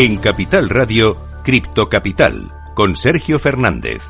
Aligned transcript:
En 0.00 0.18
Capital 0.18 0.68
Radio, 0.68 1.16
Cripto 1.42 1.88
Capital, 1.88 2.52
con 2.74 2.94
Sergio 2.94 3.40
Fernández. 3.40 4.00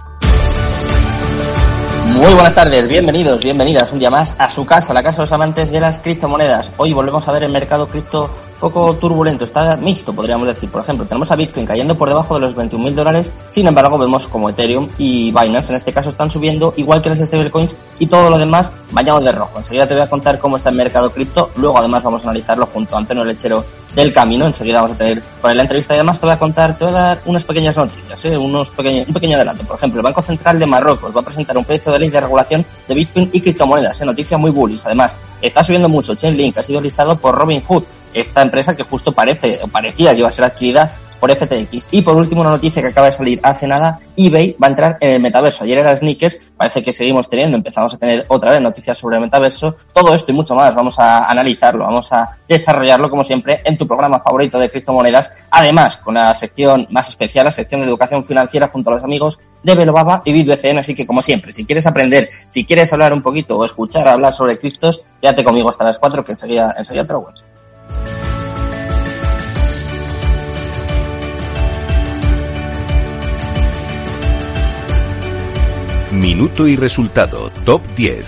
Muy 2.13 2.35
buenas 2.35 2.55
tardes, 2.55 2.87
bienvenidos, 2.87 3.43
bienvenidas 3.43 3.91
un 3.95 3.99
día 3.99 4.11
más 4.11 4.37
a 4.39 4.51
su 4.51 4.67
casa, 4.67 4.93
la 4.93 5.03
casa 5.03 5.17
de 5.17 5.23
los 5.23 5.33
amantes 5.33 5.71
de 5.71 5.81
las 5.81 5.99
criptomonedas. 6.01 6.73
Hoy 6.77 6.93
volvemos 6.93 7.27
a 7.27 7.33
ver 7.33 7.45
el 7.45 7.53
mercado 7.53 7.89
cripto 7.89 8.29
poco 8.61 8.95
turbulento, 8.95 9.45
está 9.45 9.77
mixto, 9.77 10.13
podríamos 10.13 10.47
decir. 10.47 10.69
Por 10.71 10.83
ejemplo, 10.83 11.07
tenemos 11.07 11.31
a 11.31 11.37
Bitcoin 11.37 11.67
cayendo 11.67 11.97
por 11.97 12.09
debajo 12.09 12.35
de 12.35 12.41
los 12.41 12.57
21.000 12.57 12.95
dólares, 12.95 13.33
sin 13.51 13.67
embargo, 13.67 13.99
vemos 13.99 14.27
como 14.27 14.49
Ethereum 14.51 14.89
y 14.99 15.31
Binance 15.31 15.73
en 15.73 15.77
este 15.77 15.93
caso 15.93 16.09
están 16.09 16.31
subiendo, 16.31 16.75
igual 16.77 17.03
que 17.03 17.11
las 17.11 17.19
stablecoins 17.19 17.77
y 17.99 18.07
todo 18.07 18.31
lo 18.31 18.39
demás 18.39 18.73
bañado 18.91 19.21
de 19.21 19.33
rojo. 19.33 19.59
Enseguida 19.59 19.87
te 19.87 19.95
voy 19.95 20.03
a 20.03 20.09
contar 20.09 20.39
cómo 20.39 20.57
está 20.57 20.71
el 20.71 20.77
mercado 20.77 21.11
cripto, 21.11 21.51
luego 21.57 21.79
además 21.79 22.03
vamos 22.03 22.23
a 22.23 22.31
analizarlo 22.31 22.67
junto 22.67 22.95
a 22.95 22.99
Antonio 22.99 23.25
Lechero 23.25 23.65
del 23.95 24.13
Camino. 24.13 24.47
Enseguida 24.47 24.81
vamos 24.81 24.95
a 24.95 24.99
tener 24.99 25.23
por 25.41 25.55
la 25.55 25.63
entrevista 25.63 25.95
y 25.95 25.97
además 25.97 26.21
te 26.21 26.27
voy 26.27 26.35
a 26.35 26.39
contar, 26.39 26.77
te 26.77 26.85
voy 26.85 26.95
a 26.95 26.97
dar 26.97 27.21
unas 27.27 27.45
pequeñas 27.45 27.77
noticias, 27.77 28.25
¿eh? 28.25 28.37
unos 28.37 28.71
pequeños, 28.71 29.07
un 29.09 29.15
pequeño 29.15 29.37
adelanto. 29.37 29.65
Por 29.65 29.77
ejemplo, 29.77 30.01
el 30.01 30.05
Banco 30.05 30.23
Central 30.23 30.59
de 30.59 30.67
Marruecos 30.67 31.15
va 31.15 31.21
a 31.21 31.25
presentar 31.25 31.57
un 31.57 31.65
proyecto 31.65 31.93
de 31.93 31.99
ley 31.99 32.11
de 32.11 32.21
regulación 32.21 32.65
de 32.87 32.95
Bitcoin 32.95 33.31
y 33.33 33.41
criptomonedas, 33.41 34.01
¿eh? 34.01 34.05
noticia 34.05 34.39
muy 34.39 34.51
bullish. 34.51 34.83
Además, 34.85 35.17
está 35.41 35.63
subiendo 35.63 35.89
mucho. 35.89 36.15
Chainlink 36.15 36.59
ha 36.59 36.63
sido 36.63 36.81
listado 36.81 37.17
por 37.17 37.35
Robin 37.35 37.63
Hood 37.63 37.85
esta 38.19 38.43
empresa 38.43 38.77
que 38.77 38.83
justo 38.83 39.13
parece, 39.13 39.59
o 39.63 39.69
parecía 39.69 40.13
que 40.13 40.19
iba 40.19 40.29
a 40.29 40.33
ser 40.33 40.45
adquirida 40.45 40.93
por 41.19 41.31
FTX. 41.31 41.89
Y 41.91 42.03
por 42.03 42.17
último, 42.17 42.41
una 42.41 42.51
noticia 42.51 42.83
que 42.83 42.89
acaba 42.89 43.07
de 43.07 43.13
salir 43.13 43.41
hace 43.43 43.67
nada, 43.67 43.99
eBay 44.17 44.57
va 44.63 44.67
a 44.67 44.71
entrar 44.71 44.99
en 45.01 45.11
el 45.11 45.21
metaverso. 45.21 45.65
Ayer 45.65 45.79
era 45.79 45.95
Sneakers, 45.95 46.39
parece 46.57 46.83
que 46.83 46.93
seguimos 46.93 47.29
teniendo, 47.29 47.57
empezamos 47.57 47.95
a 47.95 47.99
tener 47.99 48.25
otra 48.29 48.53
vez 48.53 48.61
noticias 48.61 48.99
sobre 48.99 49.17
el 49.17 49.23
metaverso. 49.23 49.77
Todo 49.93 50.15
esto 50.15 50.33
y 50.33 50.35
mucho 50.35 50.55
más 50.55 50.75
vamos 50.75 50.99
a 50.99 51.27
analizarlo, 51.27 51.85
vamos 51.85 52.13
a 52.13 52.37
desarrollarlo 52.49 53.11
como 53.11 53.25
siempre 53.25 53.61
en 53.65 53.77
tu 53.77 53.87
programa 53.87 54.21
favorito 54.21 54.59
de 54.59 54.71
criptomonedas. 54.71 55.31
Además, 55.51 55.97
con 55.99 56.15
la 56.15 56.35
sección 56.35 56.87
más 56.91 57.09
especial, 57.09 57.45
la 57.45 57.51
sección 57.51 57.81
de 57.81 57.87
educación 57.87 58.25
financiera 58.25 58.69
junto 58.69 58.91
a 58.91 58.95
los 58.95 59.05
amigos 59.05 59.41
de 59.63 59.75
Belobaba 59.75 60.23
y 60.25 60.33
BitBCN. 60.33 60.79
Así 60.79 60.95
que 60.95 61.07
como 61.07 61.23
siempre, 61.23 61.53
si 61.53 61.65
quieres 61.65 61.87
aprender, 61.87 62.29
si 62.49 62.65
quieres 62.65 62.93
hablar 62.93 63.13
un 63.13 63.23
poquito 63.23 63.59
o 63.59 63.65
escuchar 63.65 64.09
hablar 64.09 64.33
sobre 64.33 64.59
criptos, 64.59 65.03
quédate 65.21 65.45
conmigo 65.45 65.69
hasta 65.69 65.85
las 65.85 65.99
4 65.99 66.25
que 66.25 66.33
enseguida, 66.33 66.75
enseguida 66.77 67.07
te 67.07 67.13
lo 67.13 67.23
cuento. 67.23 67.48
Minuto 76.19 76.67
y 76.67 76.75
resultado, 76.75 77.49
top 77.65 77.81
10. 77.97 78.27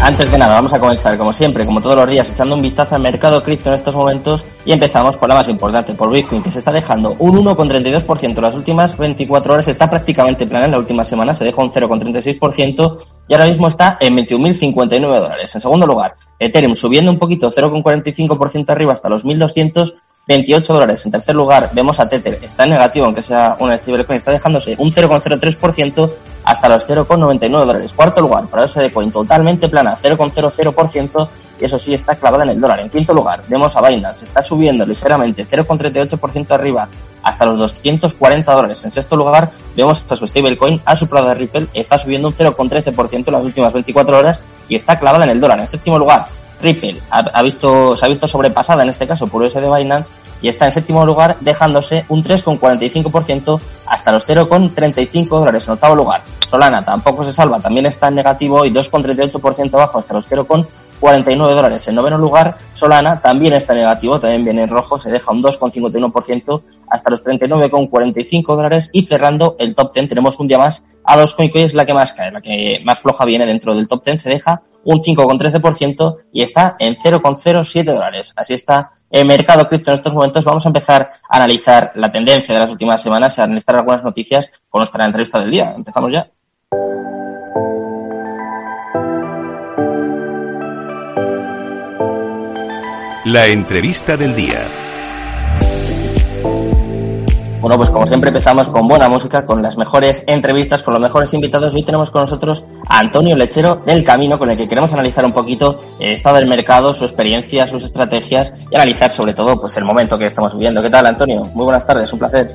Antes 0.00 0.30
de 0.30 0.38
nada, 0.38 0.54
vamos 0.54 0.72
a 0.72 0.78
comenzar, 0.78 1.18
como 1.18 1.32
siempre, 1.32 1.66
como 1.66 1.80
todos 1.80 1.96
los 1.96 2.08
días, 2.08 2.30
echando 2.30 2.54
un 2.54 2.62
vistazo 2.62 2.94
al 2.94 3.02
mercado 3.02 3.42
cripto 3.42 3.70
en 3.70 3.74
estos 3.74 3.96
momentos 3.96 4.44
y 4.64 4.70
empezamos 4.70 5.16
por 5.16 5.28
la 5.28 5.34
más 5.34 5.48
importante, 5.48 5.94
por 5.94 6.12
Bitcoin, 6.12 6.40
que 6.40 6.52
se 6.52 6.60
está 6.60 6.70
dejando 6.70 7.16
un 7.18 7.44
1,32% 7.44 8.36
en 8.36 8.42
las 8.42 8.54
últimas 8.54 8.96
24 8.96 9.54
horas, 9.54 9.66
está 9.66 9.90
prácticamente 9.90 10.46
plana 10.46 10.66
en 10.66 10.70
la 10.70 10.78
última 10.78 11.02
semana, 11.02 11.34
se 11.34 11.44
dejó 11.44 11.62
un 11.62 11.70
0,36% 11.70 12.98
y 13.26 13.34
ahora 13.34 13.46
mismo 13.46 13.66
está 13.66 13.96
en 14.00 14.16
21.059 14.16 15.00
dólares. 15.00 15.52
En 15.56 15.60
segundo 15.60 15.88
lugar, 15.88 16.14
Ethereum 16.38 16.76
subiendo 16.76 17.10
un 17.10 17.18
poquito, 17.18 17.50
0,45% 17.50 18.70
arriba 18.70 18.92
hasta 18.92 19.08
los 19.08 19.24
1.200 19.24 19.94
28 20.26 20.72
dólares. 20.72 21.04
En 21.04 21.12
tercer 21.12 21.34
lugar, 21.34 21.70
vemos 21.72 21.98
a 21.98 22.08
Tether, 22.08 22.38
está 22.42 22.64
en 22.64 22.70
negativo, 22.70 23.06
aunque 23.06 23.22
sea 23.22 23.56
una 23.58 23.76
stablecoin, 23.76 24.16
está 24.16 24.30
dejándose 24.30 24.76
un 24.78 24.92
0,03% 24.92 26.10
hasta 26.44 26.68
los 26.68 26.88
0,99 26.88 27.64
dólares. 27.64 27.92
Cuarto 27.92 28.20
lugar, 28.20 28.46
para 28.46 28.66
de 28.66 28.92
Coin, 28.92 29.10
totalmente 29.10 29.68
plana, 29.68 29.96
0,00%, 30.00 31.28
y 31.60 31.64
eso 31.64 31.78
sí 31.78 31.94
está 31.94 32.14
clavada 32.16 32.44
en 32.44 32.50
el 32.50 32.60
dólar. 32.60 32.80
En 32.80 32.90
quinto 32.90 33.12
lugar, 33.12 33.42
vemos 33.48 33.76
a 33.76 33.88
Binance, 33.88 34.24
está 34.24 34.42
subiendo 34.42 34.86
ligeramente, 34.86 35.46
0,38% 35.46 36.50
arriba, 36.52 36.88
hasta 37.22 37.46
los 37.46 37.58
240 37.58 38.52
dólares. 38.52 38.84
En 38.84 38.90
sexto 38.90 39.16
lugar, 39.16 39.50
vemos 39.76 40.04
a 40.08 40.16
su 40.16 40.26
stablecoin, 40.26 40.80
a 40.84 40.96
su 40.96 41.06
de 41.06 41.34
Ripple, 41.34 41.68
está 41.74 41.98
subiendo 41.98 42.28
un 42.28 42.34
0,13% 42.34 43.24
en 43.26 43.32
las 43.32 43.44
últimas 43.44 43.72
24 43.72 44.18
horas 44.18 44.40
y 44.68 44.76
está 44.76 44.98
clavada 44.98 45.24
en 45.24 45.30
el 45.30 45.40
dólar. 45.40 45.60
En 45.60 45.68
séptimo 45.68 45.98
lugar, 45.98 46.26
Ripple 46.62 47.02
ha, 47.10 47.42
visto, 47.42 47.96
se 47.96 48.04
ha 48.04 48.08
visto 48.08 48.26
sobrepasada 48.26 48.82
en 48.82 48.88
este 48.88 49.06
caso 49.06 49.26
por 49.26 49.42
US 49.42 49.54
de 49.54 49.70
Binance 49.70 50.10
y 50.40 50.48
está 50.48 50.64
en 50.64 50.72
séptimo 50.72 51.04
lugar 51.06 51.36
dejándose 51.40 52.04
un 52.08 52.22
3,45% 52.22 53.60
hasta 53.86 54.12
los 54.12 54.28
0,35 54.28 55.28
dólares 55.28 55.66
en 55.66 55.74
octavo 55.74 55.94
lugar. 55.94 56.22
Solana 56.48 56.84
tampoco 56.84 57.24
se 57.24 57.32
salva, 57.32 57.60
también 57.60 57.86
está 57.86 58.08
en 58.08 58.16
negativo 58.16 58.64
y 58.64 58.70
2,38% 58.70 59.74
abajo 59.74 59.98
hasta 59.98 60.14
los 60.14 60.26
0,49 61.02 61.54
dólares. 61.54 61.88
En 61.88 61.96
noveno 61.96 62.16
lugar, 62.16 62.56
Solana 62.74 63.20
también 63.20 63.54
está 63.54 63.74
negativo, 63.74 64.20
también 64.20 64.44
viene 64.44 64.62
en 64.62 64.70
rojo, 64.70 65.00
se 65.00 65.10
deja 65.10 65.32
un 65.32 65.42
2,51% 65.42 66.62
hasta 66.88 67.10
los 67.10 67.24
39,45 67.24 68.56
dólares 68.56 68.90
y 68.92 69.02
cerrando 69.02 69.56
el 69.58 69.74
top 69.74 69.92
10 69.92 70.08
tenemos 70.08 70.38
un 70.38 70.46
día 70.46 70.58
más 70.58 70.84
a 71.04 71.16
dos 71.16 71.34
que 71.34 71.50
es 71.64 71.74
la 71.74 71.84
que 71.84 71.94
más 71.94 72.12
cae, 72.12 72.30
la 72.30 72.40
que 72.40 72.80
más 72.84 73.00
floja 73.00 73.24
viene 73.24 73.44
dentro 73.44 73.74
del 73.74 73.88
top 73.88 74.04
10, 74.04 74.22
se 74.22 74.30
deja 74.30 74.62
un 74.84 75.00
5,13% 75.00 76.16
y 76.32 76.42
está 76.42 76.76
en 76.78 76.96
0,07 76.96 77.84
dólares. 77.84 78.32
Así 78.36 78.54
está 78.54 78.92
el 79.10 79.26
mercado 79.26 79.68
cripto 79.68 79.90
en 79.90 79.96
estos 79.96 80.14
momentos. 80.14 80.44
Vamos 80.44 80.64
a 80.64 80.68
empezar 80.68 81.08
a 81.28 81.36
analizar 81.36 81.92
la 81.96 82.10
tendencia 82.10 82.54
de 82.54 82.60
las 82.60 82.70
últimas 82.70 83.02
semanas 83.02 83.38
a 83.38 83.44
analizar 83.44 83.76
algunas 83.76 84.02
noticias 84.02 84.50
con 84.68 84.80
nuestra 84.80 85.04
entrevista 85.04 85.40
del 85.40 85.50
día. 85.50 85.72
Empezamos 85.74 86.12
ya. 86.12 86.30
La 93.32 93.46
entrevista 93.46 94.14
del 94.14 94.36
día. 94.36 94.60
Bueno, 97.62 97.78
pues 97.78 97.88
como 97.88 98.06
siempre 98.06 98.28
empezamos 98.28 98.68
con 98.68 98.86
buena 98.86 99.08
música, 99.08 99.46
con 99.46 99.62
las 99.62 99.78
mejores 99.78 100.22
entrevistas, 100.26 100.82
con 100.82 100.92
los 100.92 101.00
mejores 101.00 101.32
invitados. 101.32 101.72
Hoy 101.72 101.82
tenemos 101.82 102.10
con 102.10 102.20
nosotros 102.20 102.66
a 102.86 102.98
Antonio 102.98 103.34
Lechero 103.34 103.76
del 103.86 104.04
Camino, 104.04 104.38
con 104.38 104.50
el 104.50 104.58
que 104.58 104.68
queremos 104.68 104.92
analizar 104.92 105.24
un 105.24 105.32
poquito 105.32 105.82
el 105.98 106.12
estado 106.12 106.36
del 106.36 106.46
mercado, 106.46 106.92
su 106.92 107.04
experiencia, 107.04 107.66
sus 107.66 107.84
estrategias 107.84 108.52
y 108.70 108.76
analizar 108.76 109.10
sobre 109.10 109.32
todo 109.32 109.58
pues 109.58 109.74
el 109.78 109.86
momento 109.86 110.18
que 110.18 110.26
estamos 110.26 110.52
viviendo. 110.52 110.82
¿Qué 110.82 110.90
tal, 110.90 111.06
Antonio? 111.06 111.42
Muy 111.54 111.64
buenas 111.64 111.86
tardes, 111.86 112.12
un 112.12 112.18
placer. 112.18 112.52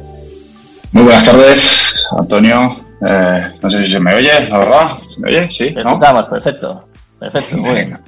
Muy 0.92 1.06
buenas 1.06 1.24
tardes, 1.24 1.96
Antonio. 2.20 2.78
Eh, 3.04 3.48
no 3.64 3.72
sé 3.72 3.84
si 3.84 3.94
se 3.94 4.00
me 4.00 4.14
oye, 4.14 4.48
la 4.48 4.59
verdad. 4.59 4.90
¿Se 5.12 5.20
me 5.22 5.30
oye? 5.30 5.50
Sí. 5.50 5.72
Te 5.72 5.80
escuchamos, 5.80 6.26
perfecto. 6.26 6.88
Perfecto, 7.18 7.58
muy 7.58 7.74
bien. 7.74 8.00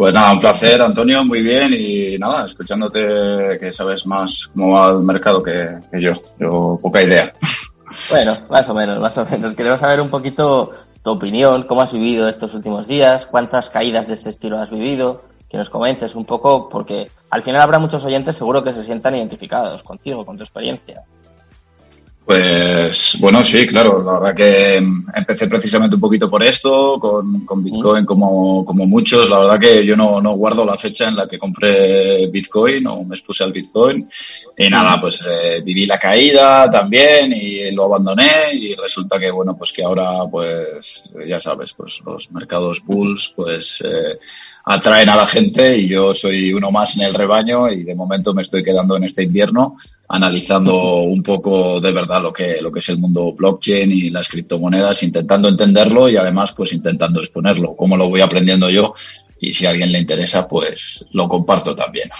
Pues 0.00 0.14
nada, 0.14 0.32
un 0.32 0.40
placer, 0.40 0.80
Antonio, 0.80 1.22
muy 1.26 1.42
bien 1.42 1.74
y 1.78 2.16
nada, 2.16 2.46
escuchándote 2.46 3.58
que 3.60 3.70
sabes 3.70 4.06
más 4.06 4.48
cómo 4.54 4.72
va 4.72 4.92
el 4.92 5.00
mercado 5.00 5.42
que, 5.42 5.78
yo. 5.92 6.12
Yo 6.38 6.78
poca 6.80 7.02
idea. 7.02 7.34
Bueno, 8.08 8.38
más 8.48 8.66
o 8.70 8.74
menos, 8.74 8.98
más 8.98 9.18
o 9.18 9.26
menos. 9.26 9.54
Queremos 9.54 9.78
saber 9.78 10.00
un 10.00 10.08
poquito 10.08 10.70
tu 11.02 11.10
opinión, 11.10 11.64
cómo 11.64 11.82
has 11.82 11.92
vivido 11.92 12.30
estos 12.30 12.54
últimos 12.54 12.86
días, 12.86 13.26
cuántas 13.26 13.68
caídas 13.68 14.06
de 14.06 14.14
este 14.14 14.30
estilo 14.30 14.58
has 14.58 14.70
vivido, 14.70 15.24
que 15.50 15.58
nos 15.58 15.68
comentes 15.68 16.14
un 16.14 16.24
poco, 16.24 16.70
porque 16.70 17.10
al 17.28 17.42
final 17.42 17.60
habrá 17.60 17.78
muchos 17.78 18.02
oyentes 18.02 18.36
seguro 18.36 18.64
que 18.64 18.72
se 18.72 18.84
sientan 18.84 19.16
identificados 19.16 19.82
contigo, 19.82 20.24
con 20.24 20.38
tu 20.38 20.44
experiencia. 20.44 21.02
Pues 22.30 23.18
bueno, 23.18 23.44
sí, 23.44 23.66
claro. 23.66 24.04
La 24.04 24.20
verdad 24.20 24.36
que 24.36 24.76
empecé 24.76 25.48
precisamente 25.48 25.96
un 25.96 26.00
poquito 26.00 26.30
por 26.30 26.44
esto, 26.44 26.96
con, 27.00 27.44
con 27.44 27.64
Bitcoin 27.64 28.06
como, 28.06 28.64
como 28.64 28.86
muchos. 28.86 29.28
La 29.28 29.40
verdad 29.40 29.58
que 29.58 29.84
yo 29.84 29.96
no, 29.96 30.20
no 30.20 30.36
guardo 30.36 30.64
la 30.64 30.78
fecha 30.78 31.08
en 31.08 31.16
la 31.16 31.26
que 31.26 31.40
compré 31.40 32.28
Bitcoin 32.28 32.86
o 32.86 33.02
me 33.02 33.16
expuse 33.16 33.42
al 33.42 33.50
Bitcoin. 33.50 34.08
Y 34.56 34.68
nada, 34.68 35.00
pues 35.00 35.20
eh, 35.28 35.60
viví 35.64 35.86
la 35.86 35.98
caída 35.98 36.70
también 36.70 37.32
y 37.32 37.72
lo 37.72 37.86
abandoné 37.86 38.52
y 38.52 38.76
resulta 38.76 39.18
que 39.18 39.32
bueno, 39.32 39.56
pues 39.56 39.72
que 39.72 39.82
ahora 39.82 40.20
pues 40.30 41.02
ya 41.26 41.40
sabes, 41.40 41.72
pues 41.72 41.98
los 42.06 42.30
mercados 42.30 42.80
bulls 42.84 43.32
pues 43.34 43.82
eh, 43.84 44.20
atraen 44.66 45.08
a 45.08 45.16
la 45.16 45.26
gente 45.26 45.76
y 45.76 45.88
yo 45.88 46.14
soy 46.14 46.52
uno 46.52 46.70
más 46.70 46.94
en 46.94 47.02
el 47.02 47.14
rebaño 47.14 47.68
y 47.72 47.82
de 47.82 47.96
momento 47.96 48.32
me 48.32 48.42
estoy 48.42 48.62
quedando 48.62 48.96
en 48.96 49.02
este 49.02 49.24
invierno 49.24 49.78
analizando 50.10 50.96
un 51.02 51.22
poco 51.22 51.80
de 51.80 51.92
verdad 51.92 52.20
lo 52.22 52.32
que, 52.32 52.60
lo 52.60 52.70
que 52.70 52.80
es 52.80 52.88
el 52.90 52.98
mundo 52.98 53.32
blockchain 53.32 53.90
y 53.90 54.10
las 54.10 54.28
criptomonedas, 54.28 55.02
intentando 55.02 55.48
entenderlo 55.48 56.08
y 56.08 56.16
además 56.16 56.52
pues 56.52 56.72
intentando 56.72 57.20
exponerlo. 57.20 57.74
¿Cómo 57.76 57.96
lo 57.96 58.08
voy 58.08 58.20
aprendiendo 58.20 58.68
yo? 58.68 58.94
y 59.40 59.54
si 59.54 59.66
a 59.66 59.70
alguien 59.70 59.90
le 59.90 59.98
interesa, 59.98 60.46
pues 60.46 61.04
lo 61.12 61.28
comparto 61.28 61.74
también. 61.74 62.10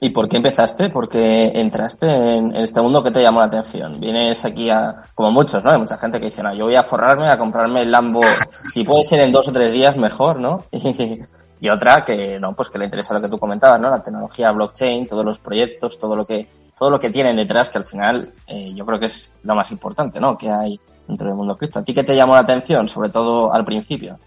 ¿Y 0.00 0.10
por 0.10 0.28
qué 0.28 0.36
empezaste? 0.36 0.90
¿Por 0.90 1.08
qué 1.08 1.52
entraste 1.54 2.36
en, 2.36 2.54
este 2.56 2.80
mundo 2.80 3.02
que 3.02 3.10
te 3.10 3.22
llamó 3.22 3.40
la 3.40 3.46
atención? 3.46 3.98
Vienes 3.98 4.44
aquí 4.44 4.68
a, 4.70 5.02
como 5.14 5.30
muchos, 5.30 5.64
¿no? 5.64 5.70
Hay 5.70 5.78
mucha 5.78 5.96
gente 5.96 6.18
que 6.18 6.26
dice, 6.26 6.42
no, 6.42 6.54
yo 6.54 6.64
voy 6.64 6.74
a 6.74 6.82
forrarme, 6.82 7.28
a 7.28 7.38
comprarme 7.38 7.82
el 7.82 7.90
Lambo, 7.90 8.20
si 8.72 8.84
puede 8.84 9.04
ser 9.04 9.20
en 9.20 9.32
dos 9.32 9.48
o 9.48 9.52
tres 9.52 9.72
días, 9.72 9.96
mejor, 9.96 10.40
¿no? 10.40 10.64
Y, 11.58 11.70
otra 11.70 12.04
que, 12.04 12.38
no, 12.38 12.52
pues 12.52 12.68
que 12.68 12.78
le 12.78 12.84
interesa 12.84 13.14
lo 13.14 13.22
que 13.22 13.30
tú 13.30 13.38
comentabas, 13.38 13.80
¿no? 13.80 13.88
La 13.88 14.02
tecnología 14.02 14.52
blockchain, 14.52 15.08
todos 15.08 15.24
los 15.24 15.38
proyectos, 15.38 15.98
todo 15.98 16.14
lo 16.14 16.26
que, 16.26 16.46
todo 16.78 16.90
lo 16.90 17.00
que 17.00 17.10
tienen 17.10 17.36
detrás, 17.36 17.70
que 17.70 17.78
al 17.78 17.84
final, 17.84 18.32
eh, 18.46 18.72
yo 18.74 18.84
creo 18.84 18.98
que 18.98 19.06
es 19.06 19.32
lo 19.42 19.54
más 19.54 19.70
importante, 19.70 20.20
¿no? 20.20 20.36
Que 20.36 20.50
hay 20.50 20.78
dentro 21.08 21.26
del 21.26 21.36
mundo 21.36 21.56
cripto. 21.56 21.78
¿A 21.78 21.84
ti 21.84 21.94
qué 21.94 22.04
te 22.04 22.14
llamó 22.14 22.34
la 22.34 22.40
atención, 22.40 22.88
sobre 22.88 23.08
todo 23.08 23.52
al 23.52 23.64
principio? 23.64 24.18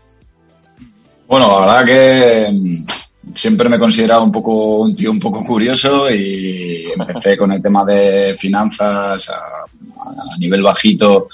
Bueno, 1.28 1.60
la 1.60 1.60
verdad 1.60 1.86
que 1.86 2.84
siempre 3.36 3.70
me 3.70 3.76
he 3.76 3.80
considerado 3.80 4.24
un 4.24 4.32
poco 4.32 4.80
un 4.80 4.96
tío 4.96 5.12
un 5.12 5.20
poco 5.20 5.44
curioso 5.44 6.10
y 6.10 6.92
empecé 6.92 7.38
con 7.38 7.52
el 7.52 7.62
tema 7.62 7.86
de 7.86 8.36
finanzas 8.40 9.30
a, 9.30 9.66
nivel 10.40 10.64
bajito 10.64 11.28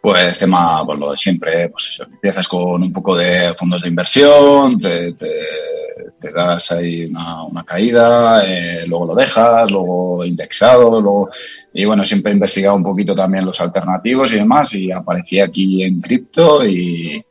pues 0.00 0.38
tema 0.38 0.84
pues 0.84 0.98
lo 0.98 1.10
de 1.12 1.16
siempre 1.16 1.68
pues 1.68 2.00
empiezas 2.00 2.48
con 2.48 2.82
un 2.82 2.92
poco 2.92 3.16
de 3.16 3.54
fondos 3.58 3.82
de 3.82 3.88
inversión 3.88 4.78
te, 4.80 5.12
te, 5.12 6.32
das 6.34 6.72
ahí 6.72 7.06
una, 7.06 7.64
caída 7.64 8.44
eh, 8.46 8.86
luego 8.86 9.06
lo 9.06 9.14
dejas 9.14 9.70
luego 9.70 10.24
indexado 10.24 11.00
luego 11.00 11.30
y 11.72 11.84
bueno 11.84 12.04
siempre 12.04 12.32
he 12.32 12.34
investigado 12.34 12.76
un 12.76 12.84
poquito 12.84 13.14
también 13.14 13.44
los 13.44 13.60
alternativos 13.60 14.32
y 14.32 14.36
demás 14.36 14.72
y 14.74 14.90
aparecí 14.90 15.40
aquí 15.40 15.82
en 15.82 16.00
cripto 16.00 16.64
y 16.66 17.22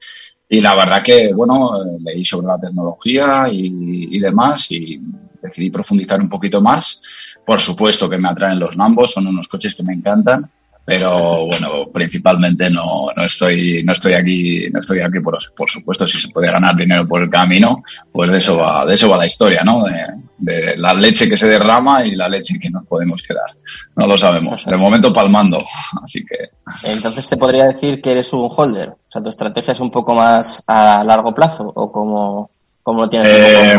y 0.51 0.61
la 0.61 0.73
verdad 0.73 1.03
que, 1.03 1.31
bueno, 1.31 1.73
leí 2.03 2.25
sobre 2.25 2.47
la 2.47 2.59
tecnología 2.59 3.47
y, 3.51 4.07
y, 4.15 4.19
demás 4.19 4.65
y 4.71 4.99
decidí 5.39 5.69
profundizar 5.69 6.19
un 6.19 6.27
poquito 6.27 6.59
más. 6.59 6.99
Por 7.45 7.61
supuesto 7.61 8.09
que 8.09 8.17
me 8.17 8.29
atraen 8.29 8.57
los 8.57 8.75
Nambos, 8.75 9.11
son 9.11 9.27
unos 9.27 9.47
coches 9.47 9.75
que 9.75 9.83
me 9.83 9.93
encantan 9.93 10.49
pero 10.89 11.45
bueno, 11.45 11.87
principalmente 11.93 12.67
no, 12.67 13.09
no 13.15 13.23
estoy, 13.23 13.83
no 13.83 13.93
estoy 13.93 14.13
aquí, 14.13 14.67
no 14.71 14.79
estoy 14.79 15.01
aquí 15.01 15.19
por, 15.19 15.37
por 15.55 15.69
supuesto, 15.69 16.07
si 16.07 16.19
se 16.19 16.29
puede 16.29 16.51
ganar 16.51 16.75
dinero 16.75 17.07
por 17.07 17.21
el 17.21 17.29
camino, 17.29 17.83
pues 18.11 18.31
de 18.31 18.39
eso 18.39 18.57
va, 18.57 18.83
de 18.87 18.95
eso 18.95 19.07
va 19.07 19.17
la 19.17 19.27
historia, 19.27 19.61
¿no? 19.63 19.83
De, 19.83 20.77
la 20.77 20.93
leche 20.93 21.29
que 21.29 21.37
se 21.37 21.47
derrama 21.47 22.03
y 22.03 22.15
la 22.15 22.27
leche 22.27 22.57
que 22.59 22.71
nos 22.71 22.85
podemos 22.87 23.21
quedar. 23.21 23.55
No 23.95 24.07
lo 24.07 24.17
sabemos. 24.17 24.65
De 24.65 24.77
momento 24.77 25.13
palmando, 25.13 25.63
así 26.01 26.25
que. 26.25 26.49
Entonces 26.81 27.25
se 27.25 27.37
podría 27.37 27.65
decir 27.65 28.01
que 28.01 28.11
eres 28.11 28.33
un 28.33 28.49
holder. 28.49 28.89
O 28.89 29.11
sea, 29.11 29.21
tu 29.21 29.29
estrategia 29.29 29.73
es 29.73 29.79
un 29.79 29.91
poco 29.91 30.15
más 30.15 30.63
a 30.65 31.03
largo 31.03 31.35
plazo 31.35 31.71
o 31.75 31.91
como 31.91 32.49
¿Cómo 32.89 33.01
lo 33.01 33.09
tienes? 33.09 33.29
Eh, 33.29 33.77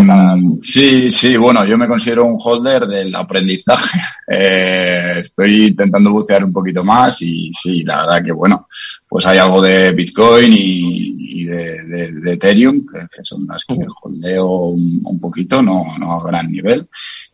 sí, 0.63 1.11
sí, 1.11 1.37
bueno, 1.37 1.67
yo 1.67 1.77
me 1.77 1.89
considero 1.89 2.27
un 2.27 2.39
holder 2.41 2.87
del 2.87 3.13
aprendizaje. 3.13 3.99
Eh, 4.33 5.23
estoy 5.25 5.65
intentando 5.65 6.13
bucear 6.13 6.45
un 6.45 6.53
poquito 6.53 6.85
más 6.85 7.21
y 7.21 7.51
sí, 7.53 7.83
la 7.83 8.07
verdad 8.07 8.25
que 8.25 8.31
bueno, 8.31 8.69
pues 9.09 9.27
hay 9.27 9.39
algo 9.39 9.61
de 9.61 9.91
Bitcoin 9.91 10.53
y, 10.53 11.45
de, 11.47 12.35
Ethereum, 12.35 12.87
que, 12.87 13.25
son 13.25 13.45
las 13.49 13.65
que 13.65 13.75
holdeo 14.03 14.69
un, 14.69 15.01
un, 15.05 15.19
poquito, 15.19 15.61
no, 15.61 15.99
no 15.99 16.13
a 16.13 16.25
gran 16.29 16.53
nivel. 16.53 16.87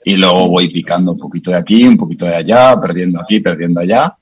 Y 0.06 0.16
luego 0.16 0.48
voy 0.48 0.72
picando 0.72 1.12
un 1.12 1.18
poquito 1.18 1.50
de 1.50 1.58
aquí, 1.58 1.86
un 1.86 1.98
poquito 1.98 2.24
de 2.24 2.36
allá, 2.36 2.80
perdiendo 2.80 3.20
aquí, 3.20 3.40
perdiendo 3.40 3.80
allá 3.80 4.16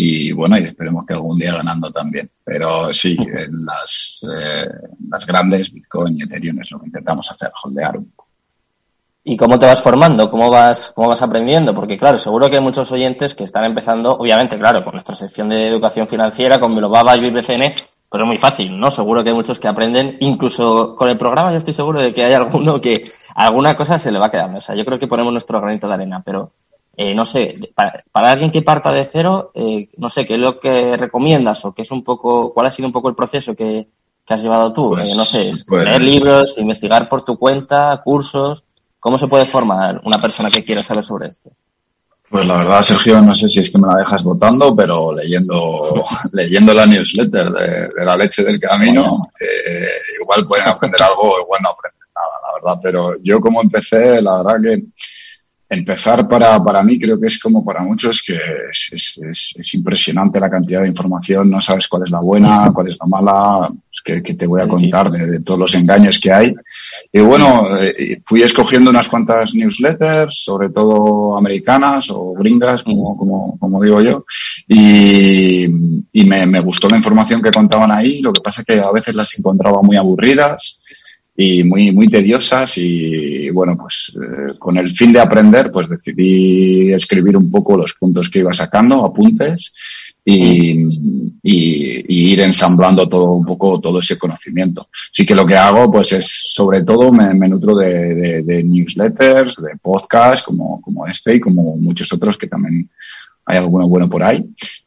y 0.00 0.30
bueno, 0.30 0.56
y 0.56 0.62
esperemos 0.62 1.04
que 1.04 1.14
algún 1.14 1.36
día 1.36 1.54
ganando 1.54 1.90
también. 1.90 2.30
Pero 2.44 2.94
sí, 2.94 3.16
en 3.18 3.66
las, 3.66 4.20
eh, 4.22 4.68
las 5.10 5.26
grandes, 5.26 5.72
Bitcoin 5.72 6.16
y 6.16 6.22
Ethereum 6.22 6.60
es 6.60 6.70
lo 6.70 6.78
que 6.78 6.86
intentamos 6.86 7.28
hacer, 7.28 7.50
holdear 7.64 7.96
un 7.96 8.08
poco. 8.12 8.28
¿Y 9.24 9.36
cómo 9.36 9.58
te 9.58 9.66
vas 9.66 9.82
formando? 9.82 10.30
¿Cómo 10.30 10.50
vas, 10.50 10.92
cómo 10.94 11.08
vas 11.08 11.20
aprendiendo? 11.20 11.74
Porque 11.74 11.98
claro, 11.98 12.16
seguro 12.16 12.46
que 12.46 12.58
hay 12.58 12.62
muchos 12.62 12.92
oyentes 12.92 13.34
que 13.34 13.42
están 13.42 13.64
empezando, 13.64 14.16
obviamente, 14.16 14.56
claro, 14.56 14.84
con 14.84 14.92
nuestra 14.92 15.16
sección 15.16 15.48
de 15.48 15.66
educación 15.66 16.06
financiera, 16.06 16.60
con 16.60 16.76
Bilobaba 16.76 17.16
y 17.16 17.28
BBCN, 17.28 17.74
pues 18.08 18.22
es 18.22 18.26
muy 18.26 18.38
fácil, 18.38 18.78
¿no? 18.78 18.92
Seguro 18.92 19.24
que 19.24 19.30
hay 19.30 19.34
muchos 19.34 19.58
que 19.58 19.66
aprenden, 19.66 20.16
incluso 20.20 20.94
con 20.94 21.08
el 21.08 21.18
programa 21.18 21.50
yo 21.50 21.58
estoy 21.58 21.74
seguro 21.74 22.00
de 22.00 22.14
que 22.14 22.24
hay 22.24 22.34
alguno 22.34 22.80
que 22.80 23.10
alguna 23.34 23.76
cosa 23.76 23.98
se 23.98 24.12
le 24.12 24.20
va 24.20 24.30
quedando. 24.30 24.58
O 24.58 24.60
sea, 24.60 24.76
yo 24.76 24.84
creo 24.84 24.98
que 24.98 25.08
ponemos 25.08 25.32
nuestro 25.32 25.60
granito 25.60 25.88
de 25.88 25.94
arena, 25.94 26.22
pero 26.24 26.52
eh, 27.00 27.14
no 27.14 27.24
sé, 27.24 27.56
para, 27.76 28.02
alguien 28.12 28.50
que 28.50 28.62
parta 28.62 28.90
de 28.90 29.04
cero, 29.04 29.52
eh, 29.54 29.88
no 29.98 30.10
sé, 30.10 30.24
¿qué 30.24 30.34
es 30.34 30.40
lo 30.40 30.58
que 30.58 30.96
recomiendas 30.96 31.64
o 31.64 31.72
qué 31.72 31.82
es 31.82 31.92
un 31.92 32.02
poco, 32.02 32.52
cuál 32.52 32.66
ha 32.66 32.72
sido 32.72 32.88
un 32.88 32.92
poco 32.92 33.08
el 33.08 33.14
proceso 33.14 33.54
que, 33.54 33.86
has 34.28 34.42
llevado 34.42 34.72
tú? 34.72 34.96
Eh, 34.96 35.14
no 35.16 35.24
sé, 35.24 35.52
pues, 35.64 35.84
leer 35.84 36.02
libros, 36.02 36.58
investigar 36.58 37.08
por 37.08 37.24
tu 37.24 37.38
cuenta, 37.38 38.00
cursos. 38.02 38.64
¿Cómo 38.98 39.16
se 39.16 39.28
puede 39.28 39.46
formar 39.46 40.00
una 40.02 40.20
persona 40.20 40.50
que 40.50 40.64
quiera 40.64 40.82
saber 40.82 41.04
sobre 41.04 41.28
esto? 41.28 41.52
Pues 42.28 42.44
la 42.44 42.58
verdad, 42.58 42.82
Sergio, 42.82 43.22
no 43.22 43.32
sé 43.32 43.48
si 43.48 43.60
es 43.60 43.70
que 43.70 43.78
me 43.78 43.86
la 43.86 43.98
dejas 43.98 44.24
votando, 44.24 44.74
pero 44.74 45.14
leyendo, 45.14 46.04
leyendo 46.32 46.74
la 46.74 46.84
newsletter 46.84 47.52
de, 47.52 48.04
la 48.04 48.16
leche 48.16 48.42
del 48.42 48.58
camino, 48.58 49.28
igual 50.20 50.48
pueden 50.48 50.66
aprender 50.66 51.00
algo, 51.00 51.40
igual 51.40 51.60
no 51.62 51.70
aprenden 51.70 52.08
nada, 52.12 52.28
la 52.42 52.54
verdad. 52.54 52.80
Pero 52.82 53.22
yo 53.22 53.40
como 53.40 53.62
empecé, 53.62 54.20
la 54.20 54.42
verdad 54.42 54.60
que 54.60 54.82
empezar 55.68 56.26
para, 56.26 56.62
para 56.62 56.82
mí 56.82 56.98
creo 56.98 57.20
que 57.20 57.26
es 57.26 57.38
como 57.38 57.64
para 57.64 57.82
muchos 57.82 58.22
que 58.22 58.34
es, 58.34 58.88
es, 59.20 59.54
es, 59.56 59.74
impresionante 59.74 60.40
la 60.40 60.48
cantidad 60.48 60.82
de 60.82 60.88
información, 60.88 61.50
no 61.50 61.60
sabes 61.60 61.86
cuál 61.88 62.04
es 62.04 62.10
la 62.10 62.20
buena, 62.20 62.70
cuál 62.72 62.88
es 62.88 62.96
la 62.98 63.06
mala, 63.06 63.70
que, 64.04 64.22
que 64.22 64.34
te 64.34 64.46
voy 64.46 64.62
a 64.62 64.68
contar 64.68 65.10
de, 65.10 65.40
todos 65.40 65.60
los 65.60 65.74
engaños 65.74 66.18
que 66.18 66.32
hay. 66.32 66.54
Y 67.12 67.20
bueno, 67.20 67.78
eh, 67.78 68.22
fui 68.24 68.42
escogiendo 68.42 68.90
unas 68.90 69.08
cuantas 69.08 69.54
newsletters, 69.54 70.42
sobre 70.44 70.70
todo 70.70 71.36
americanas 71.36 72.08
o 72.10 72.32
gringas, 72.32 72.82
como, 72.82 73.16
como, 73.18 73.58
como 73.58 73.82
digo 73.82 74.00
yo, 74.00 74.24
y, 74.66 75.64
y 76.12 76.24
me, 76.24 76.46
me 76.46 76.60
gustó 76.60 76.88
la 76.88 76.96
información 76.96 77.42
que 77.42 77.50
contaban 77.50 77.92
ahí, 77.92 78.20
lo 78.20 78.32
que 78.32 78.40
pasa 78.40 78.62
es 78.62 78.66
que 78.66 78.80
a 78.80 78.90
veces 78.90 79.14
las 79.14 79.38
encontraba 79.38 79.82
muy 79.82 79.96
aburridas, 79.96 80.80
y 81.40 81.62
muy, 81.62 81.92
muy 81.92 82.08
tediosas 82.08 82.72
y 82.78 83.48
bueno, 83.50 83.76
pues 83.78 84.12
eh, 84.16 84.54
con 84.58 84.76
el 84.76 84.90
fin 84.90 85.12
de 85.12 85.20
aprender, 85.20 85.70
pues 85.70 85.88
decidí 85.88 86.92
escribir 86.92 87.36
un 87.36 87.48
poco 87.48 87.76
los 87.76 87.94
puntos 87.94 88.28
que 88.28 88.40
iba 88.40 88.52
sacando, 88.52 89.04
apuntes 89.04 89.72
y, 90.24 90.72
y, 91.40 92.32
ir 92.32 92.40
ensamblando 92.40 93.08
todo 93.08 93.34
un 93.34 93.46
poco 93.46 93.78
todo 93.78 94.00
ese 94.00 94.18
conocimiento. 94.18 94.88
Así 95.12 95.24
que 95.24 95.36
lo 95.36 95.46
que 95.46 95.54
hago 95.54 95.88
pues 95.92 96.10
es 96.10 96.26
sobre 96.52 96.82
todo 96.82 97.12
me, 97.12 97.32
nutro 97.48 97.76
de, 97.76 98.16
de, 98.16 98.42
de, 98.42 98.64
newsletters, 98.64 99.62
de 99.62 99.76
podcasts 99.80 100.42
como, 100.44 100.80
como 100.80 101.06
este 101.06 101.36
y 101.36 101.40
como 101.40 101.76
muchos 101.76 102.12
otros 102.12 102.36
que 102.36 102.48
también 102.48 102.90
hay 103.48 103.56
alguno 103.56 103.88
bueno 103.88 104.08
por 104.08 104.22
ahí. 104.22 104.44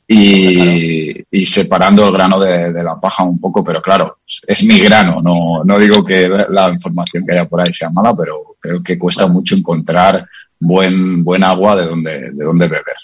Y, 0.07 1.23
y 1.31 1.45
separando 1.45 2.05
el 2.05 2.13
grano 2.13 2.37
de, 2.39 2.73
de, 2.73 2.83
la 2.83 2.99
paja 2.99 3.23
un 3.23 3.39
poco, 3.39 3.63
pero 3.63 3.81
claro, 3.81 4.17
es 4.45 4.61
mi 4.63 4.77
grano, 4.79 5.21
no, 5.21 5.63
no 5.63 5.79
digo 5.79 6.03
que 6.03 6.27
la 6.27 6.69
información 6.69 7.25
que 7.25 7.31
haya 7.31 7.47
por 7.47 7.61
ahí 7.61 7.73
sea 7.73 7.89
mala, 7.89 8.13
pero 8.13 8.57
creo 8.59 8.83
que 8.83 8.99
cuesta 8.99 9.25
mucho 9.27 9.55
encontrar 9.55 10.27
buen, 10.59 11.23
buen 11.23 11.45
agua 11.45 11.77
de 11.77 11.85
donde, 11.85 12.31
de 12.31 12.43
donde 12.43 12.67
beber. 12.67 12.95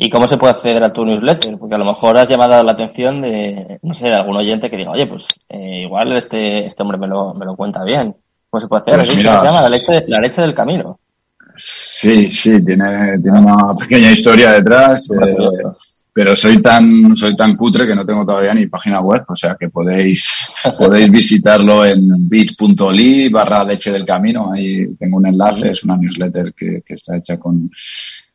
¿Y 0.00 0.08
cómo 0.08 0.28
se 0.28 0.38
puede 0.38 0.52
acceder 0.52 0.82
a 0.82 0.92
tu 0.92 1.04
newsletter? 1.04 1.58
Porque 1.58 1.74
a 1.74 1.78
lo 1.78 1.84
mejor 1.84 2.16
has 2.16 2.28
llamado 2.28 2.62
la 2.62 2.72
atención 2.72 3.20
de, 3.20 3.78
no 3.82 3.92
sé, 3.94 4.06
de 4.06 4.14
algún 4.14 4.36
oyente 4.36 4.70
que 4.70 4.76
diga, 4.76 4.92
oye, 4.92 5.06
pues 5.06 5.40
eh, 5.48 5.82
igual 5.82 6.16
este, 6.16 6.64
este 6.64 6.82
hombre 6.82 6.98
me 6.98 7.08
lo, 7.08 7.34
me 7.34 7.44
lo 7.44 7.56
cuenta 7.56 7.82
bien. 7.84 8.14
¿Cómo 8.48 8.60
se 8.60 8.68
puede 8.68 8.80
acceder? 8.80 9.04
Pues 9.04 9.16
se 9.16 9.22
llama 9.22 9.60
la 9.60 9.68
leche, 9.68 10.04
la 10.06 10.20
leche 10.20 10.40
del 10.40 10.54
camino. 10.54 11.00
Sí, 12.00 12.30
sí, 12.30 12.64
tiene, 12.64 13.18
tiene 13.20 13.40
una 13.40 13.74
pequeña 13.76 14.12
historia 14.12 14.52
detrás. 14.52 15.08
Eh, 15.10 15.34
pero 16.12 16.36
soy 16.36 16.62
tan, 16.62 17.16
soy 17.16 17.36
tan 17.36 17.56
cutre 17.56 17.88
que 17.88 17.94
no 17.96 18.06
tengo 18.06 18.24
todavía 18.24 18.54
ni 18.54 18.68
página 18.68 19.00
web, 19.00 19.24
o 19.26 19.34
sea 19.34 19.56
que 19.58 19.68
podéis, 19.68 20.32
podéis 20.78 21.10
visitarlo 21.10 21.84
en 21.84 22.28
bit.ly 22.28 23.30
barra 23.30 23.64
leche 23.64 23.90
del 23.90 24.06
camino. 24.06 24.52
Ahí 24.52 24.94
tengo 24.96 25.16
un 25.16 25.26
enlace, 25.26 25.70
es 25.72 25.82
una 25.82 25.96
newsletter 25.96 26.54
que, 26.54 26.82
que 26.86 26.94
está 26.94 27.16
hecha 27.16 27.36
con, 27.36 27.68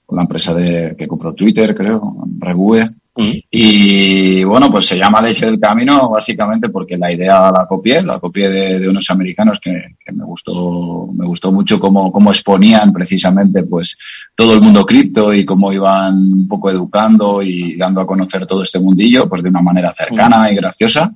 con 0.05 0.17
la 0.17 0.23
empresa 0.23 0.53
de, 0.53 0.93
que 0.97 1.07
compró 1.07 1.33
Twitter, 1.33 1.73
creo, 1.73 2.01
Revue. 2.39 2.89
Y 3.15 4.43
bueno, 4.43 4.71
pues 4.71 4.87
se 4.87 4.97
llama 4.97 5.21
Leche 5.21 5.45
del 5.45 5.59
Camino 5.59 6.09
básicamente 6.09 6.69
porque 6.69 6.97
la 6.97 7.11
idea 7.11 7.51
la 7.51 7.67
copié, 7.67 8.01
la 8.01 8.19
copié 8.19 8.49
de, 8.49 8.89
unos 8.89 9.07
americanos 9.11 9.59
que, 9.59 9.71
me 10.11 10.25
gustó, 10.25 11.07
me 11.13 11.25
gustó 11.25 11.51
mucho 11.51 11.79
cómo, 11.79 12.11
cómo 12.11 12.31
exponían 12.31 12.91
precisamente 12.91 13.63
pues 13.63 13.97
todo 14.35 14.55
el 14.55 14.61
mundo 14.61 14.83
cripto 14.83 15.31
y 15.31 15.45
cómo 15.45 15.71
iban 15.71 16.15
un 16.15 16.47
poco 16.47 16.71
educando 16.71 17.43
y 17.43 17.77
dando 17.77 18.01
a 18.01 18.07
conocer 18.07 18.47
todo 18.47 18.63
este 18.63 18.79
mundillo 18.79 19.29
pues 19.29 19.43
de 19.43 19.49
una 19.49 19.61
manera 19.61 19.93
cercana 19.95 20.51
y 20.51 20.55
graciosa. 20.55 21.13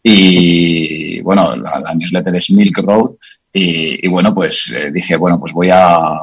Y 0.00 1.20
bueno, 1.22 1.56
la, 1.56 1.92
newsletter 1.94 2.36
es 2.36 2.50
Milk 2.50 2.78
Road 2.78 3.10
y, 3.52 4.08
bueno, 4.08 4.34
pues 4.34 4.72
eh, 4.74 4.90
dije, 4.92 5.16
bueno, 5.16 5.38
pues 5.38 5.52
voy 5.52 5.68
a, 5.70 6.18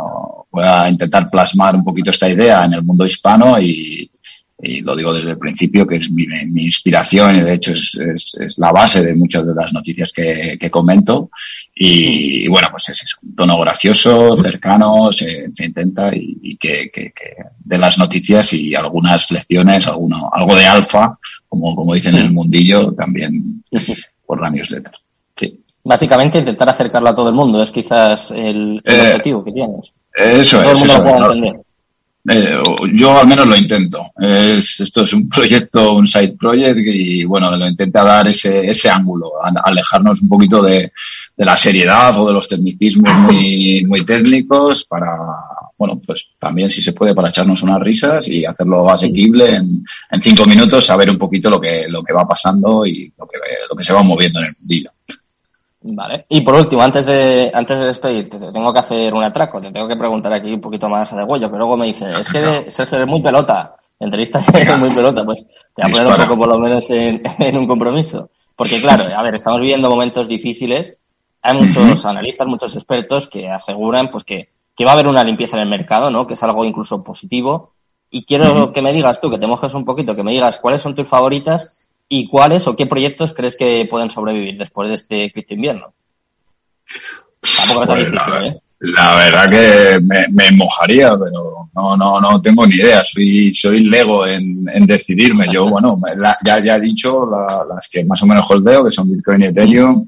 voy 0.49 0.63
a 0.65 0.89
intentar 0.89 1.29
plasmar 1.29 1.75
un 1.75 1.83
poquito 1.83 2.09
esta 2.09 2.29
idea 2.29 2.65
en 2.65 2.73
el 2.73 2.83
mundo 2.83 3.05
hispano 3.05 3.59
y, 3.61 4.09
y 4.61 4.81
lo 4.81 4.95
digo 4.95 5.13
desde 5.13 5.31
el 5.31 5.37
principio, 5.37 5.87
que 5.87 5.95
es 5.95 6.11
mi, 6.11 6.25
inspiración 6.55 7.37
y 7.37 7.41
de 7.41 7.53
hecho 7.53 7.71
es, 7.71 7.97
es, 8.39 8.57
la 8.57 8.71
base 8.71 9.03
de 9.03 9.15
muchas 9.15 9.45
de 9.47 9.55
las 9.55 9.71
noticias 9.71 10.11
que, 10.11 10.57
que 10.59 10.69
comento. 10.69 11.29
Y, 11.73 12.47
bueno, 12.49 12.67
pues 12.71 12.89
es 12.89 13.15
un 13.23 13.35
tono 13.35 13.57
gracioso, 13.59 14.35
cercano, 14.37 15.13
se, 15.13 15.49
se 15.53 15.65
intenta 15.65 16.11
y, 16.13 16.57
que, 16.57 16.91
que, 16.93 17.11
que, 17.11 17.35
de 17.57 17.77
las 17.77 17.97
noticias 17.97 18.51
y 18.51 18.75
algunas 18.75 19.31
lecciones, 19.31 19.87
alguno, 19.87 20.29
algo 20.33 20.55
de 20.55 20.65
alfa, 20.65 21.17
como, 21.47 21.73
como 21.73 21.93
dicen 21.93 22.15
en 22.15 22.25
el 22.25 22.31
mundillo, 22.31 22.91
también 22.93 23.63
por 24.25 24.41
la 24.41 24.49
newsletter. 24.49 24.91
Sí. 25.37 25.63
Básicamente 25.85 26.39
intentar 26.39 26.69
acercarlo 26.69 27.09
a 27.09 27.15
todo 27.15 27.29
el 27.29 27.35
mundo 27.35 27.63
es 27.63 27.71
quizás 27.71 28.31
el, 28.31 28.81
el 28.83 28.95
eh, 28.95 29.11
objetivo 29.11 29.43
que 29.45 29.53
tienes. 29.53 29.93
Eso 30.13 30.61
todo 30.61 30.73
es. 30.73 30.81
El 30.81 30.87
mundo 30.87 30.97
lo 30.97 31.03
pueda 31.03 31.33
entender. 31.33 31.68
Eh, 32.31 32.61
yo 32.93 33.19
al 33.19 33.27
menos 33.27 33.47
lo 33.47 33.57
intento. 33.57 34.11
Es, 34.15 34.79
esto 34.79 35.03
es 35.03 35.13
un 35.13 35.27
proyecto, 35.27 35.95
un 35.95 36.07
side 36.07 36.35
project 36.37 36.79
y 36.85 37.23
bueno, 37.23 37.55
lo 37.55 37.67
intenta 37.67 38.03
dar 38.03 38.27
ese, 38.27 38.69
ese 38.69 38.87
ángulo, 38.87 39.31
alejarnos 39.41 40.21
un 40.21 40.29
poquito 40.29 40.61
de, 40.61 40.91
de 41.35 41.45
la 41.45 41.57
seriedad 41.57 42.19
o 42.21 42.27
de 42.27 42.33
los 42.33 42.47
tecnicismos 42.47 43.11
muy, 43.15 43.83
muy 43.87 44.05
técnicos 44.05 44.85
para, 44.85 45.17
bueno, 45.75 45.99
pues 46.05 46.27
también 46.37 46.69
si 46.69 46.83
se 46.83 46.93
puede 46.93 47.15
para 47.15 47.29
echarnos 47.29 47.63
unas 47.63 47.79
risas 47.79 48.27
y 48.27 48.45
hacerlo 48.45 48.87
asequible 48.89 49.55
en, 49.55 49.83
en 50.11 50.21
cinco 50.21 50.45
minutos, 50.45 50.85
saber 50.85 51.09
un 51.09 51.17
poquito 51.17 51.49
lo 51.49 51.59
que, 51.59 51.85
lo 51.87 52.03
que 52.03 52.13
va 52.13 52.27
pasando 52.27 52.85
y 52.85 53.11
lo 53.17 53.25
que, 53.25 53.37
lo 53.67 53.75
que 53.75 53.83
se 53.83 53.93
va 53.93 54.03
moviendo 54.03 54.39
en 54.39 54.45
el 54.45 54.55
mundillo. 54.59 54.91
Vale. 55.81 56.25
Y 56.27 56.41
por 56.41 56.55
último, 56.55 56.81
antes 56.81 57.05
de, 57.05 57.51
antes 57.53 57.79
de 57.79 57.85
despedirte, 57.85 58.37
te 58.37 58.51
tengo 58.51 58.73
que 58.73 58.79
hacer 58.79 59.13
un 59.13 59.23
atraco, 59.23 59.61
te 59.61 59.71
tengo 59.71 59.87
que 59.87 59.95
preguntar 59.95 60.33
aquí 60.33 60.53
un 60.53 60.59
poquito 60.59 60.89
más 60.89 61.15
de 61.15 61.23
huello, 61.23 61.49
que 61.49 61.57
luego 61.57 61.77
me 61.77 61.85
dicen, 61.85 62.09
es 62.09 62.29
que 62.29 62.69
Sergio 62.69 62.97
eres 62.97 63.07
muy 63.07 63.21
pelota, 63.21 63.77
entrevista 63.97 64.39
es 64.53 64.77
muy 64.77 64.89
pelota, 64.89 65.23
pues 65.23 65.47
te 65.73 65.81
voy 65.81 65.91
a 65.91 65.93
poner 65.93 66.07
un 66.07 66.27
poco 66.27 66.37
por 66.37 66.49
lo 66.49 66.59
menos 66.59 66.89
en, 66.89 67.21
en, 67.39 67.57
un 67.57 67.67
compromiso. 67.67 68.29
Porque 68.57 68.81
claro, 68.81 69.05
a 69.15 69.23
ver, 69.23 69.35
estamos 69.35 69.61
viviendo 69.61 69.89
momentos 69.89 70.27
difíciles, 70.27 70.97
hay 71.41 71.57
muchos 71.57 72.05
analistas, 72.05 72.45
muchos 72.47 72.75
expertos 72.75 73.27
que 73.27 73.49
aseguran 73.49 74.11
pues 74.11 74.25
que, 74.25 74.49
que 74.75 74.83
va 74.83 74.91
a 74.91 74.93
haber 74.95 75.07
una 75.07 75.23
limpieza 75.23 75.55
en 75.55 75.63
el 75.63 75.69
mercado, 75.69 76.11
¿no? 76.11 76.27
Que 76.27 76.33
es 76.33 76.43
algo 76.43 76.65
incluso 76.65 77.01
positivo. 77.01 77.71
Y 78.09 78.25
quiero 78.25 78.73
que 78.73 78.81
me 78.81 78.91
digas 78.91 79.21
tú, 79.21 79.29
que 79.29 79.37
te 79.37 79.47
mojes 79.47 79.73
un 79.75 79.85
poquito, 79.85 80.13
que 80.13 80.23
me 80.23 80.31
digas 80.31 80.57
cuáles 80.57 80.81
son 80.81 80.95
tus 80.95 81.07
favoritas 81.07 81.73
¿Y 82.09 82.27
cuáles 82.27 82.67
o 82.67 82.75
qué 82.75 82.87
proyectos 82.87 83.33
crees 83.33 83.55
que 83.55 83.87
pueden 83.89 84.09
sobrevivir 84.09 84.57
después 84.57 84.89
de 84.89 84.95
este 84.95 85.31
cripto 85.31 85.53
invierno? 85.53 85.93
Tampoco 87.39 87.85
pues 87.85 87.99
difícil, 87.99 88.15
la, 88.15 88.47
¿eh? 88.47 88.59
La 88.81 89.15
verdad 89.15 89.49
que 89.49 89.99
me, 89.99 90.51
mojaría, 90.53 91.09
pero 91.09 91.69
no, 91.75 91.97
no, 91.97 92.21
no 92.21 92.41
tengo 92.41 92.65
ni 92.65 92.77
idea. 92.77 93.03
Soy, 93.03 93.53
soy 93.53 93.81
lego 93.81 94.25
en, 94.25 94.65
decidirme. 94.85 95.47
Yo, 95.51 95.69
bueno, 95.69 95.99
ya, 96.45 96.63
ya 96.63 96.77
he 96.77 96.81
dicho 96.81 97.29
las 97.29 97.89
que 97.89 98.05
más 98.05 98.23
o 98.23 98.25
menos 98.25 98.49
holdeo, 98.49 98.85
que 98.85 98.91
son 98.91 99.09
Bitcoin 99.09 99.43
y 99.43 99.45
Ethereum. 99.47 100.05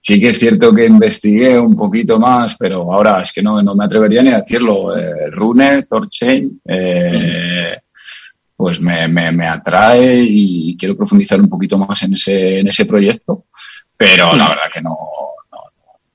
Sí 0.00 0.20
que 0.20 0.28
es 0.28 0.38
cierto 0.38 0.72
que 0.72 0.86
investigué 0.86 1.58
un 1.58 1.74
poquito 1.74 2.20
más, 2.20 2.56
pero 2.58 2.92
ahora 2.92 3.22
es 3.22 3.32
que 3.32 3.42
no, 3.42 3.62
no 3.62 3.74
me 3.74 3.86
atrevería 3.86 4.22
ni 4.22 4.28
a 4.28 4.42
decirlo. 4.42 4.96
Eh, 4.96 5.30
Rune, 5.30 5.84
Torchain, 5.84 6.60
eh, 6.66 7.78
pues 8.56 8.80
me, 8.80 9.08
me, 9.08 9.32
me, 9.32 9.46
atrae 9.46 10.22
y 10.22 10.76
quiero 10.76 10.96
profundizar 10.96 11.40
un 11.40 11.48
poquito 11.48 11.76
más 11.76 12.02
en 12.02 12.14
ese, 12.14 12.60
en 12.60 12.68
ese 12.68 12.86
proyecto, 12.86 13.46
pero 13.96 14.34
la 14.34 14.48
verdad 14.48 14.70
que 14.72 14.80
no, 14.80 14.96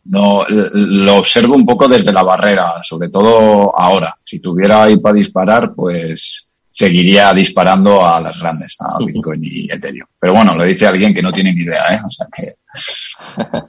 no, 0.06 0.46
lo 0.48 1.18
observo 1.18 1.56
un 1.56 1.66
poco 1.66 1.88
desde 1.88 2.12
la 2.12 2.24
barrera, 2.24 2.82
sobre 2.84 3.10
todo 3.10 3.78
ahora. 3.78 4.18
Si 4.26 4.40
tuviera 4.40 4.84
ahí 4.84 4.98
para 4.98 5.16
disparar, 5.16 5.74
pues 5.74 6.48
seguiría 6.72 7.32
disparando 7.34 8.06
a 8.06 8.20
las 8.22 8.40
grandes, 8.40 8.76
a 8.80 8.98
Bitcoin 9.00 9.42
y 9.44 9.72
Ethereum. 9.72 10.08
Pero 10.20 10.34
bueno, 10.34 10.56
lo 10.56 10.66
dice 10.66 10.88
alguien 10.88 11.14
que 11.14 11.22
no 11.22 11.32
tiene 11.32 11.54
ni 11.54 11.62
idea, 11.62 11.84
¿eh? 11.92 12.00
O 12.06 12.10
sea 12.10 12.28
que... 12.34 12.56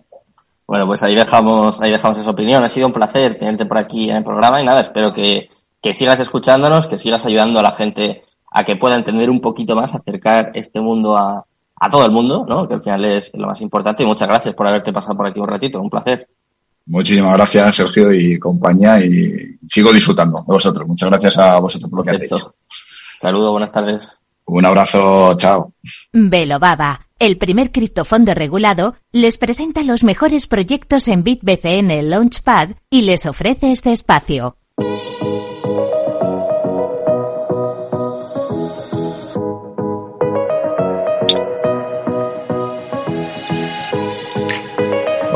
bueno, 0.67 0.87
pues 0.87 1.03
ahí 1.03 1.15
dejamos, 1.15 1.81
ahí 1.81 1.91
dejamos 1.91 2.19
esa 2.19 2.31
opinión. 2.31 2.65
Ha 2.65 2.69
sido 2.69 2.87
un 2.87 2.93
placer 2.93 3.39
tenerte 3.39 3.67
por 3.67 3.79
aquí 3.79 4.09
en 4.09 4.19
el 4.19 4.25
programa 4.25 4.61
y 4.62 4.65
nada, 4.65 4.81
espero 4.81 5.12
que, 5.12 5.50
que 5.83 5.93
sigas 5.93 6.21
escuchándonos, 6.21 6.87
que 6.87 6.99
sigas 6.99 7.27
ayudando 7.27 7.59
a 7.59 7.65
la 7.65 7.73
gente 7.73 8.23
a 8.50 8.64
que 8.64 8.76
pueda 8.76 8.97
entender 8.97 9.30
un 9.30 9.40
poquito 9.40 9.76
más, 9.76 9.95
acercar 9.95 10.50
este 10.54 10.80
mundo 10.80 11.16
a, 11.16 11.45
a 11.76 11.88
todo 11.88 12.04
el 12.04 12.12
mundo, 12.12 12.45
¿no? 12.49 12.69
Que 12.69 12.75
al 12.75 12.83
final 12.83 13.04
es 13.04 13.30
lo 13.35 13.47
más 13.47 13.61
importante. 13.61 14.02
Y 14.02 14.07
muchas 14.07 14.28
gracias 14.28 14.54
por 14.54 14.66
haberte 14.66 14.92
pasado 14.92 15.16
por 15.16 15.26
aquí 15.26 15.40
un 15.40 15.49
ratito. 15.49 15.80
Un 15.80 15.90
placer. 15.90 16.28
Muchísimas 16.87 17.35
gracias, 17.35 17.76
Sergio 17.76 18.12
y 18.12 18.38
compañía, 18.38 19.04
y 19.04 19.59
sigo 19.69 19.92
disfrutando 19.92 20.38
de 20.38 20.45
vosotros. 20.54 20.88
Muchas 20.88 21.09
gracias 21.09 21.38
a 21.38 21.59
vosotros 21.61 21.88
por 21.90 22.00
lo 22.00 22.04
que 22.04 22.11
hacéis. 22.11 22.47
Saludos, 23.21 23.52
buenas 23.52 23.71
tardes. 23.71 24.21
Un 24.47 24.66
abrazo, 24.66 25.37
chao. 25.37 25.73
Baba, 26.59 27.07
el 27.21 27.38
primer 27.38 27.71
criptofondo 27.71 28.35
regulado, 28.35 28.97
les 29.12 29.38
presenta 29.38 29.85
los 29.85 30.02
mejores 30.02 30.49
proyectos 30.49 31.07
en 31.07 31.23
BitBCN 31.23 32.11
Launchpad 32.11 32.71
y 32.90 33.02
les 33.02 33.26
ofrece 33.26 33.71
este 33.71 33.92
espacio. 33.92 34.57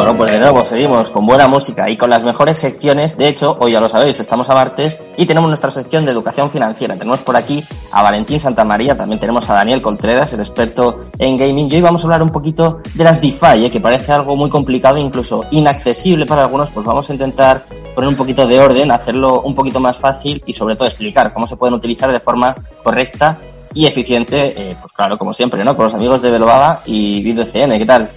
Bueno, 0.05 0.19
pues 0.19 0.33
de 0.33 0.39
nuevo 0.39 0.63
seguimos 0.67 1.09
con 1.09 1.25
buena 1.25 1.49
música 1.49 1.89
y 1.89 1.97
con 1.97 2.11
las 2.11 2.23
mejores 2.23 2.59
secciones. 2.59 3.17
De 3.17 3.27
hecho, 3.27 3.57
hoy 3.59 3.73
ya 3.73 3.81
lo 3.81 3.89
sabéis, 3.89 4.21
estamos 4.21 4.51
a 4.51 4.55
martes 4.55 4.99
y 5.17 5.25
tenemos 5.25 5.49
nuestra 5.49 5.71
sección 5.71 6.05
de 6.05 6.13
educación 6.13 6.51
financiera. 6.51 6.95
Tenemos 6.95 7.21
por 7.21 7.35
aquí 7.37 7.65
a 7.91 8.03
Valentín 8.03 8.39
Santamaría, 8.39 8.95
también 8.95 9.19
tenemos 9.19 9.49
a 9.49 9.55
Daniel 9.55 9.81
Contreras, 9.81 10.31
el 10.35 10.41
experto 10.41 11.07
en 11.19 11.39
gaming. 11.39 11.73
Y 11.73 11.77
hoy 11.77 11.81
vamos 11.81 12.03
a 12.03 12.07
hablar 12.07 12.23
un 12.23 12.29
poquito 12.29 12.81
de 12.93 13.03
las 13.03 13.23
DeFi, 13.23 13.65
¿eh? 13.65 13.71
que 13.71 13.81
parece 13.81 14.13
algo 14.13 14.37
muy 14.37 14.51
complicado, 14.51 14.99
incluso 14.99 15.47
inaccesible 15.51 16.27
para 16.27 16.43
algunos. 16.43 16.71
Pues 16.71 16.85
vamos 16.85 17.09
a 17.09 17.13
intentar 17.15 17.65
poner 17.95 18.09
un 18.09 18.17
poquito 18.17 18.47
de 18.47 18.61
orden, 18.61 18.91
hacerlo 18.91 19.41
un 19.41 19.55
poquito 19.55 19.81
más 19.81 19.97
fácil 19.97 20.43
y 20.45 20.53
sobre 20.53 20.77
todo 20.77 20.87
explicar 20.87 21.33
cómo 21.33 21.47
se 21.47 21.57
pueden 21.57 21.73
utilizar 21.73 22.13
de 22.13 22.21
forma 22.21 22.55
correcta 22.83 23.41
y 23.73 23.87
eficiente, 23.87 24.53
eh, 24.71 24.77
pues 24.79 24.93
claro, 24.93 25.17
como 25.17 25.33
siempre, 25.33 25.65
¿no? 25.65 25.75
Con 25.75 25.85
los 25.85 25.95
amigos 25.95 26.21
de 26.21 26.31
Velovada 26.31 26.83
y 26.85 27.23
VidCN. 27.23 27.79
¿Qué 27.79 27.87
tal? 27.87 28.11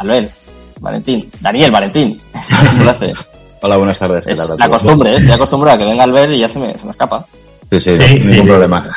Albert. 0.00 0.37
Valentín. 0.80 1.30
Daniel, 1.40 1.70
Valentín. 1.70 2.18
Hola, 3.60 3.76
buenas 3.76 3.98
tardes. 3.98 4.26
Es 4.26 4.38
la 4.58 4.68
costumbre, 4.68 5.12
¿eh? 5.12 5.16
estoy 5.16 5.32
acostumbrado 5.32 5.76
a 5.76 5.78
que 5.78 5.84
venga 5.84 6.04
al 6.04 6.12
ver 6.12 6.30
y 6.30 6.38
ya 6.38 6.48
se 6.48 6.58
me, 6.58 6.76
se 6.78 6.84
me 6.84 6.92
escapa. 6.92 7.24
Sí, 7.70 7.80
sí, 7.80 7.96
sí 7.96 8.18
ningún 8.20 8.46
problema. 8.46 8.94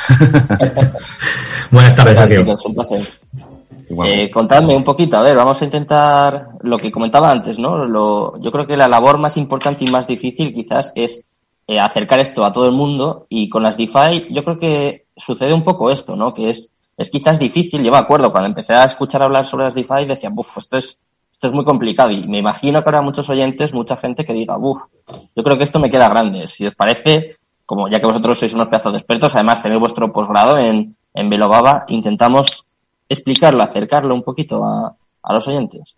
buenas 1.71 1.95
tardes, 1.95 2.39
chicos, 2.39 2.65
un 2.65 2.75
placer. 2.75 3.07
Eh, 4.05 4.31
contadme 4.31 4.75
un 4.75 4.83
poquito, 4.83 5.17
a 5.17 5.23
ver, 5.23 5.35
vamos 5.35 5.61
a 5.61 5.65
intentar 5.65 6.49
lo 6.61 6.77
que 6.77 6.91
comentaba 6.91 7.29
antes, 7.29 7.59
¿no? 7.59 7.85
Lo, 7.85 8.39
yo 8.39 8.51
creo 8.51 8.65
que 8.65 8.77
la 8.77 8.87
labor 8.87 9.17
más 9.17 9.35
importante 9.35 9.83
y 9.83 9.91
más 9.91 10.07
difícil 10.07 10.53
quizás 10.53 10.93
es 10.95 11.21
eh, 11.67 11.79
acercar 11.79 12.19
esto 12.19 12.45
a 12.45 12.53
todo 12.53 12.67
el 12.67 12.71
mundo 12.71 13.25
y 13.27 13.49
con 13.49 13.63
las 13.63 13.75
DeFi 13.75 14.27
yo 14.29 14.43
creo 14.45 14.59
que 14.59 15.07
sucede 15.17 15.53
un 15.53 15.63
poco 15.63 15.91
esto, 15.91 16.15
¿no? 16.15 16.33
Que 16.33 16.49
es, 16.49 16.69
es 16.95 17.11
quizás 17.11 17.37
difícil, 17.37 17.83
yo 17.83 17.91
me 17.91 17.97
acuerdo 17.97 18.31
cuando 18.31 18.47
empecé 18.47 18.73
a 18.73 18.85
escuchar 18.85 19.23
hablar 19.23 19.45
sobre 19.45 19.65
las 19.65 19.75
DeFi 19.75 20.05
decía, 20.05 20.29
buf, 20.29 20.57
esto 20.57 20.77
es 20.77 20.99
esto 21.41 21.47
es 21.47 21.55
muy 21.55 21.65
complicado 21.65 22.11
y 22.11 22.27
me 22.27 22.37
imagino 22.37 22.83
que 22.83 22.89
habrá 22.89 23.01
muchos 23.01 23.27
oyentes, 23.27 23.73
mucha 23.73 23.97
gente 23.97 24.23
que 24.23 24.31
diga, 24.31 24.59
uff, 24.59 24.83
yo 25.35 25.43
creo 25.43 25.57
que 25.57 25.63
esto 25.63 25.79
me 25.79 25.89
queda 25.89 26.07
grande. 26.07 26.47
Si 26.47 26.67
os 26.67 26.75
parece, 26.75 27.37
como 27.65 27.89
ya 27.89 27.99
que 27.99 28.05
vosotros 28.05 28.37
sois 28.37 28.53
unos 28.53 28.67
pedazos 28.67 28.93
de 28.93 28.99
expertos, 28.99 29.33
además 29.33 29.59
tenéis 29.59 29.79
vuestro 29.79 30.13
posgrado 30.13 30.59
en, 30.59 30.95
en 31.15 31.29
Velobaba, 31.31 31.83
intentamos 31.87 32.67
explicarlo, 33.09 33.63
acercarlo 33.63 34.13
un 34.13 34.21
poquito 34.21 34.63
a, 34.63 34.95
a 35.23 35.33
los 35.33 35.47
oyentes. 35.47 35.97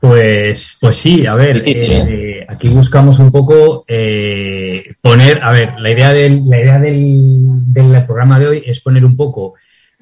Pues, 0.00 0.78
pues 0.80 0.96
sí, 0.96 1.26
a 1.26 1.34
ver, 1.34 1.58
¿eh? 1.58 1.62
Eh, 1.66 2.46
aquí 2.48 2.70
buscamos 2.70 3.18
un 3.18 3.30
poco 3.30 3.84
eh, 3.86 4.94
poner, 5.02 5.42
a 5.42 5.50
ver, 5.50 5.78
la 5.78 5.90
idea 5.92 6.14
del, 6.14 6.48
la 6.48 6.58
idea 6.58 6.78
del, 6.78 7.70
del 7.70 8.06
programa 8.06 8.38
de 8.38 8.46
hoy 8.46 8.62
es 8.64 8.80
poner 8.80 9.04
un 9.04 9.18
poco 9.18 9.52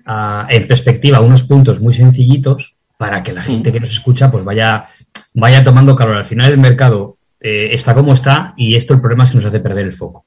uh, 0.06 0.46
en 0.48 0.68
perspectiva 0.68 1.18
unos 1.20 1.42
puntos 1.42 1.80
muy 1.80 1.92
sencillitos 1.92 2.76
para 3.00 3.22
que 3.22 3.32
la 3.32 3.40
gente 3.40 3.72
que 3.72 3.80
nos 3.80 3.92
escucha 3.92 4.30
pues 4.30 4.44
vaya, 4.44 4.90
vaya 5.32 5.64
tomando 5.64 5.96
calor. 5.96 6.18
Al 6.18 6.26
final 6.26 6.52
el 6.52 6.58
mercado 6.58 7.16
eh, 7.40 7.70
está 7.72 7.94
como 7.94 8.12
está 8.12 8.52
y 8.58 8.76
esto 8.76 8.92
el 8.92 9.00
problema 9.00 9.24
es 9.24 9.30
que 9.30 9.36
nos 9.36 9.46
hace 9.46 9.60
perder 9.60 9.86
el 9.86 9.94
foco. 9.94 10.26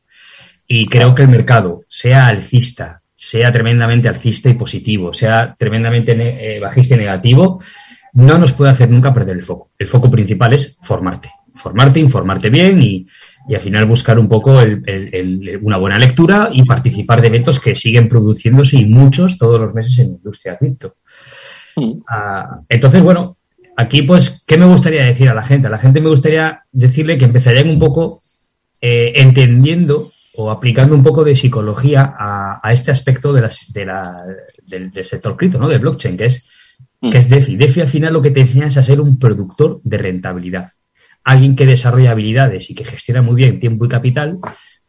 Y 0.67 0.87
creo 0.87 1.13
que 1.13 1.21
el 1.21 1.27
mercado, 1.27 1.83
sea 1.87 2.25
alcista, 2.25 3.03
sea 3.13 3.51
tremendamente 3.51 4.09
alcista 4.09 4.49
y 4.49 4.55
positivo, 4.55 5.13
sea 5.13 5.55
tremendamente 5.55 6.13
eh, 6.15 6.59
bajista 6.59 6.95
y 6.95 6.97
negativo, 6.97 7.61
no 8.13 8.39
nos 8.39 8.53
puede 8.53 8.71
hacer 8.71 8.89
nunca 8.89 9.13
perder 9.13 9.37
el 9.37 9.43
foco. 9.43 9.69
El 9.77 9.87
foco 9.87 10.09
principal 10.09 10.53
es 10.53 10.75
formarte. 10.81 11.29
Formarte, 11.53 11.99
informarte 11.99 12.49
bien 12.49 12.81
y, 12.81 13.05
y 13.47 13.53
al 13.53 13.61
final 13.61 13.85
buscar 13.85 14.17
un 14.17 14.27
poco 14.27 14.57
una 15.61 15.77
buena 15.77 15.99
lectura 15.99 16.49
y 16.51 16.63
participar 16.63 17.21
de 17.21 17.27
eventos 17.27 17.59
que 17.59 17.75
siguen 17.75 18.09
produciéndose 18.09 18.77
y 18.77 18.85
muchos 18.85 19.37
todos 19.37 19.61
los 19.61 19.75
meses 19.75 19.99
en 19.99 20.07
la 20.07 20.13
industria 20.15 20.57
cripto. 20.57 20.95
Ah, 22.07 22.61
entonces, 22.69 23.01
bueno, 23.01 23.37
aquí 23.75 24.03
pues, 24.03 24.43
¿qué 24.45 24.57
me 24.57 24.65
gustaría 24.65 25.05
decir 25.05 25.29
a 25.29 25.33
la 25.33 25.43
gente? 25.43 25.67
A 25.67 25.71
la 25.71 25.79
gente 25.79 26.01
me 26.01 26.09
gustaría 26.09 26.63
decirle 26.71 27.17
que 27.17 27.25
empezarían 27.25 27.69
un 27.69 27.79
poco 27.79 28.21
eh, 28.81 29.13
entendiendo 29.15 30.11
o 30.35 30.49
aplicando 30.49 30.95
un 30.95 31.03
poco 31.03 31.23
de 31.23 31.35
psicología 31.35 32.15
a, 32.17 32.73
este 32.73 32.91
aspecto 32.91 33.33
de, 33.33 33.41
las, 33.41 33.71
de 33.71 33.85
la, 33.85 34.23
del, 34.65 34.91
sector 35.03 35.37
cripto, 35.37 35.59
¿no? 35.59 35.67
De 35.69 35.77
blockchain, 35.77 36.17
que 36.17 36.25
es, 36.25 36.49
mm. 37.01 37.09
que 37.11 37.17
es 37.19 37.29
DeFi. 37.29 37.55
DeFi 37.55 37.81
al 37.81 37.87
final 37.87 38.13
lo 38.13 38.21
que 38.21 38.31
te 38.31 38.41
enseña 38.41 38.67
es 38.67 38.77
a 38.77 38.83
ser 38.83 38.99
un 38.99 39.19
productor 39.19 39.79
de 39.83 39.97
rentabilidad. 39.97 40.71
Alguien 41.23 41.55
que 41.55 41.65
desarrolla 41.65 42.11
habilidades 42.11 42.69
y 42.69 42.75
que 42.75 42.83
gestiona 42.83 43.21
muy 43.21 43.35
bien 43.35 43.59
tiempo 43.59 43.85
y 43.85 43.89
capital, 43.89 44.39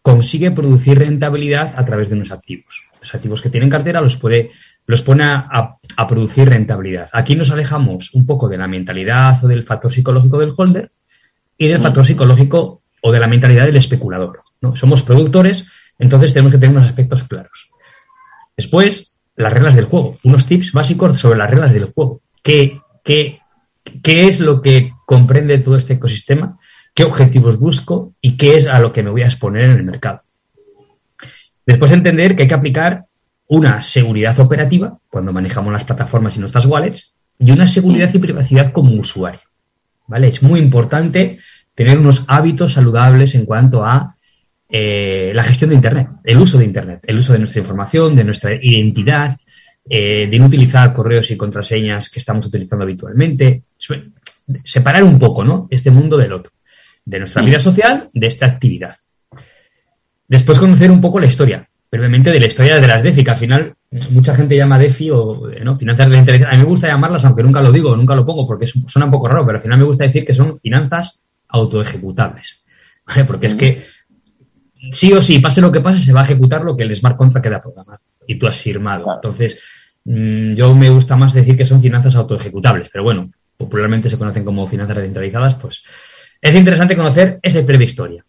consigue 0.00 0.50
producir 0.50 0.99
rentabilidad 0.99 1.75
a 1.76 1.85
través 1.85 2.09
de 2.09 2.17
unos 2.17 2.33
activos. 2.33 2.88
Los 3.00 3.14
activos 3.14 3.43
que 3.43 3.50
tienen 3.50 3.71
cartera 3.71 4.00
los 4.00 4.17
puede 4.17 4.50
los 4.87 5.03
pone 5.03 5.25
a, 5.25 5.76
a, 5.97 6.09
producir 6.09 6.49
rentabilidad. 6.49 7.09
Aquí 7.12 7.35
nos 7.35 7.50
alejamos 7.50 8.12
un 8.14 8.26
poco 8.26 8.49
de 8.49 8.59
la 8.59 8.67
mentalidad 8.67 9.43
o 9.43 9.49
del 9.49 9.64
factor 9.64 9.93
psicológico 9.93 10.38
del 10.38 10.53
holder 10.57 10.91
y 11.57 11.69
del 11.69 11.81
factor 11.81 12.05
psicológico 12.05 12.83
o 13.00 13.12
de 13.12 13.21
la 13.21 13.26
mentalidad 13.26 13.67
del 13.67 13.76
especulador. 13.76 14.43
¿no? 14.61 14.76
Somos 14.76 15.03
productores, 15.03 15.67
entonces 15.99 16.35
tenemos 16.35 16.53
que 16.53 16.59
tener 16.59 16.76
unos 16.76 16.88
aspectos 16.88 17.25
claros. 17.25 17.71
Después, 18.57 19.19
las 19.37 19.53
reglas 19.53 19.75
del 19.75 19.87
juego, 19.87 20.17
unos 20.25 20.47
tips 20.47 20.73
básicos 20.73 21.19
sobre 21.19 21.38
las 21.38 21.50
reglas 21.50 21.73
del 21.73 21.93
juego. 21.93 22.21
¿Qué, 22.43 22.81
qué, 23.03 23.41
qué 24.03 24.29
es 24.29 24.41
lo 24.41 24.62
que 24.62 24.93
comprende 25.07 25.59
todo 25.59 25.76
este 25.76 25.95
ecosistema? 25.95 26.59
¿Qué 26.95 27.05
objetivos 27.05 27.59
busco? 27.59 28.14
¿Y 28.21 28.37
qué 28.37 28.57
es 28.57 28.67
a 28.67 28.79
lo 28.79 28.93
que 28.93 29.03
me 29.03 29.11
voy 29.11 29.23
a 29.23 29.26
exponer 29.26 29.64
en 29.64 29.73
el 29.73 29.83
mercado? 29.83 30.23
Después 31.67 31.93
entender 31.93 32.37
que 32.37 32.43
hay 32.43 32.49
que 32.49 32.55
aplicar 32.55 33.07
una 33.49 33.83
seguridad 33.83 34.39
operativa 34.41 34.99
cuando 35.09 35.33
manejamos 35.33 35.73
las 35.73 35.85
plataformas 35.85 36.37
y 36.37 36.41
nuestras 36.41 36.67
wallets 36.67 37.15
y 37.39 37.51
una 37.51 37.67
seguridad 37.67 38.11
y 38.13 38.19
privacidad 38.19 38.73
como 38.73 38.93
usuario. 38.93 39.41
¿Vale? 40.07 40.29
Es 40.29 40.43
muy 40.43 40.61
importante 40.61 41.39
tener 41.75 41.99
unos 41.99 42.25
hábitos 42.29 42.75
saludables 42.75 43.35
en 43.35 43.47
cuanto 43.47 43.85
a 43.85 44.17
eh, 44.69 45.33
la 45.35 45.43
gestión 45.45 45.71
de 45.71 45.77
Internet, 45.77 46.09
el 46.25 46.39
uso 46.39 46.59
de 46.59 46.65
Internet, 46.65 47.01
el 47.05 47.19
uso 47.19 47.33
de 47.33 47.39
nuestra 47.39 47.61
información, 47.61 48.15
de 48.15 48.25
nuestra 48.25 48.55
identidad, 48.55 49.37
eh, 49.89 50.27
de 50.31 50.39
no 50.39 50.47
utilizar 50.47 50.93
correos 50.93 51.31
y 51.31 51.37
contraseñas 51.37 52.11
que 52.11 52.21
estamos 52.21 52.47
utilizando 52.47 52.85
habitualmente. 52.85 53.65
Separar 54.65 55.05
un 55.05 55.19
poco, 55.19 55.45
¿no? 55.45 55.69
Este 55.71 55.91
mundo 55.91 56.17
del 56.17 56.33
otro, 56.33 56.53
de 57.05 57.19
nuestra 57.19 57.43
vida 57.43 57.59
social, 57.59 58.11
de 58.13 58.27
esta 58.27 58.47
actividad. 58.47 58.97
Después 60.27 60.59
conocer 60.59 60.91
un 60.91 61.01
poco 61.01 61.21
la 61.21 61.27
historia, 61.27 61.69
brevemente, 61.99 62.33
de 62.33 62.41
la 62.41 62.47
historia 62.47 62.81
de 62.81 62.87
las 62.87 63.03
DeFi, 63.03 63.25
que 63.25 63.31
al 63.31 63.37
final 63.37 63.75
mucha 64.11 64.35
gente 64.35 64.57
llama 64.57 64.79
DeFi 64.79 65.11
o 65.11 65.49
¿no? 65.63 65.77
finanzas 65.77 66.11
de 66.11 66.19
inteligencia. 66.19 66.49
A 66.49 66.57
mí 66.57 66.63
me 66.65 66.69
gusta 66.69 66.89
llamarlas, 66.89 67.25
aunque 67.25 67.43
nunca 67.43 67.63
lo 67.63 67.71
digo, 67.71 67.97
nunca 67.97 68.15
lo 68.15 68.27
pongo, 68.27 68.47
porque 68.47 68.67
suena 68.67 69.07
un 69.07 69.13
poco 69.13 69.29
raro, 69.29 69.47
pero 69.47 69.59
al 69.59 69.63
final 69.63 69.79
me 69.79 69.85
gusta 69.85 70.05
decir 70.05 70.25
que 70.25 70.35
son 70.35 70.59
finanzas 70.59 71.21
autoejecutables. 71.49 72.65
¿vale? 73.07 73.25
Porque 73.25 73.47
es 73.47 73.55
que 73.55 73.85
sí 74.91 75.13
o 75.13 75.23
sí, 75.23 75.39
pase 75.39 75.61
lo 75.61 75.71
que 75.71 75.81
pase, 75.81 76.01
se 76.01 76.13
va 76.13 76.21
a 76.21 76.25
ejecutar 76.25 76.65
lo 76.65 76.77
que 76.77 76.83
el 76.83 76.95
smart 76.97 77.17
contract 77.17 77.47
queda 77.47 77.63
programado 77.63 78.01
y 78.27 78.39
tú 78.39 78.47
has 78.47 78.61
firmado. 78.61 79.07
Entonces, 79.15 79.59
mm, 80.05 80.55
yo 80.55 80.75
me 80.75 80.91
gusta 80.91 81.17
más 81.17 81.33
decir 81.33 81.57
que 81.57 81.67
son 81.67 81.81
finanzas 81.81 82.17
autoejecutables, 82.17 82.89
pero 82.93 83.05
bueno, 83.05 83.31
popularmente 83.57 84.09
se 84.09 84.19
conocen 84.19 84.45
como 84.45 84.67
finanzas 84.67 84.97
descentralizadas, 84.97 85.55
pues 85.55 85.85
es 86.41 86.55
interesante 86.55 86.97
conocer 86.97 87.39
esa 87.43 87.61
breve 87.63 87.85
historia. 87.85 88.25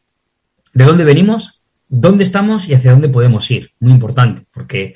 ¿De 0.73 0.85
dónde 0.85 1.03
venimos? 1.03 1.54
¿Dónde 1.87 2.23
estamos 2.23 2.67
y 2.67 2.73
hacia 2.73 2.91
dónde 2.91 3.09
podemos 3.09 3.49
ir? 3.51 3.71
Muy 3.79 3.93
importante, 3.93 4.43
porque 4.51 4.95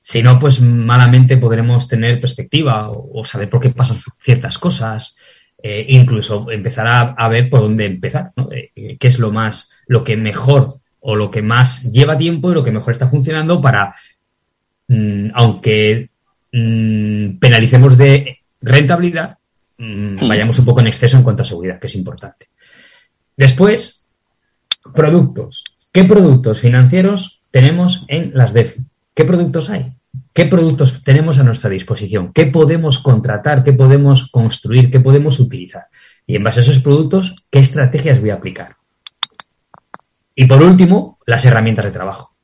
si 0.00 0.22
no, 0.22 0.38
pues 0.38 0.60
malamente 0.60 1.36
podremos 1.36 1.86
tener 1.86 2.20
perspectiva 2.20 2.90
o, 2.90 3.24
saber 3.24 3.50
por 3.50 3.60
qué 3.60 3.70
pasan 3.70 3.98
ciertas 4.18 4.58
cosas, 4.58 5.16
eh, 5.62 5.84
incluso 5.88 6.50
empezar 6.50 7.14
a, 7.16 7.28
ver 7.28 7.50
por 7.50 7.60
dónde 7.60 7.84
empezar, 7.86 8.32
eh, 8.50 8.96
qué 8.98 9.08
es 9.08 9.18
lo 9.18 9.30
más, 9.30 9.70
lo 9.86 10.02
que 10.02 10.16
mejor 10.16 10.80
o 11.00 11.16
lo 11.16 11.30
que 11.30 11.42
más 11.42 11.82
lleva 11.92 12.16
tiempo 12.16 12.50
y 12.50 12.54
lo 12.54 12.64
que 12.64 12.70
mejor 12.70 12.92
está 12.92 13.08
funcionando 13.08 13.60
para, 13.60 13.94
mm, 14.88 15.30
aunque 15.34 16.10
mm, 16.52 17.38
penalicemos 17.38 17.98
de 17.98 18.38
rentabilidad, 18.62 19.38
mm, 19.76 20.26
vayamos 20.26 20.58
un 20.58 20.64
poco 20.64 20.80
en 20.80 20.86
exceso 20.86 21.18
en 21.18 21.22
cuanto 21.22 21.42
a 21.42 21.46
seguridad, 21.46 21.78
que 21.78 21.86
es 21.88 21.94
importante. 21.94 22.48
Después, 23.36 24.04
productos. 24.94 25.64
¿Qué 25.92 26.04
productos 26.04 26.60
financieros 26.60 27.42
tenemos 27.50 28.04
en 28.06 28.30
las 28.34 28.52
DEFI? 28.52 28.86
¿Qué 29.12 29.24
productos 29.24 29.70
hay? 29.70 29.92
¿Qué 30.32 30.46
productos 30.46 31.02
tenemos 31.02 31.40
a 31.40 31.42
nuestra 31.42 31.68
disposición? 31.68 32.32
¿Qué 32.32 32.46
podemos 32.46 33.00
contratar? 33.00 33.64
¿Qué 33.64 33.72
podemos 33.72 34.30
construir? 34.30 34.92
¿Qué 34.92 35.00
podemos 35.00 35.40
utilizar? 35.40 35.86
Y 36.28 36.36
en 36.36 36.44
base 36.44 36.60
a 36.60 36.62
esos 36.62 36.78
productos, 36.78 37.44
¿qué 37.50 37.58
estrategias 37.58 38.20
voy 38.20 38.30
a 38.30 38.34
aplicar? 38.34 38.76
Y 40.36 40.46
por 40.46 40.62
último, 40.62 41.18
las 41.26 41.44
herramientas 41.44 41.86
de 41.86 41.90
trabajo. 41.90 42.36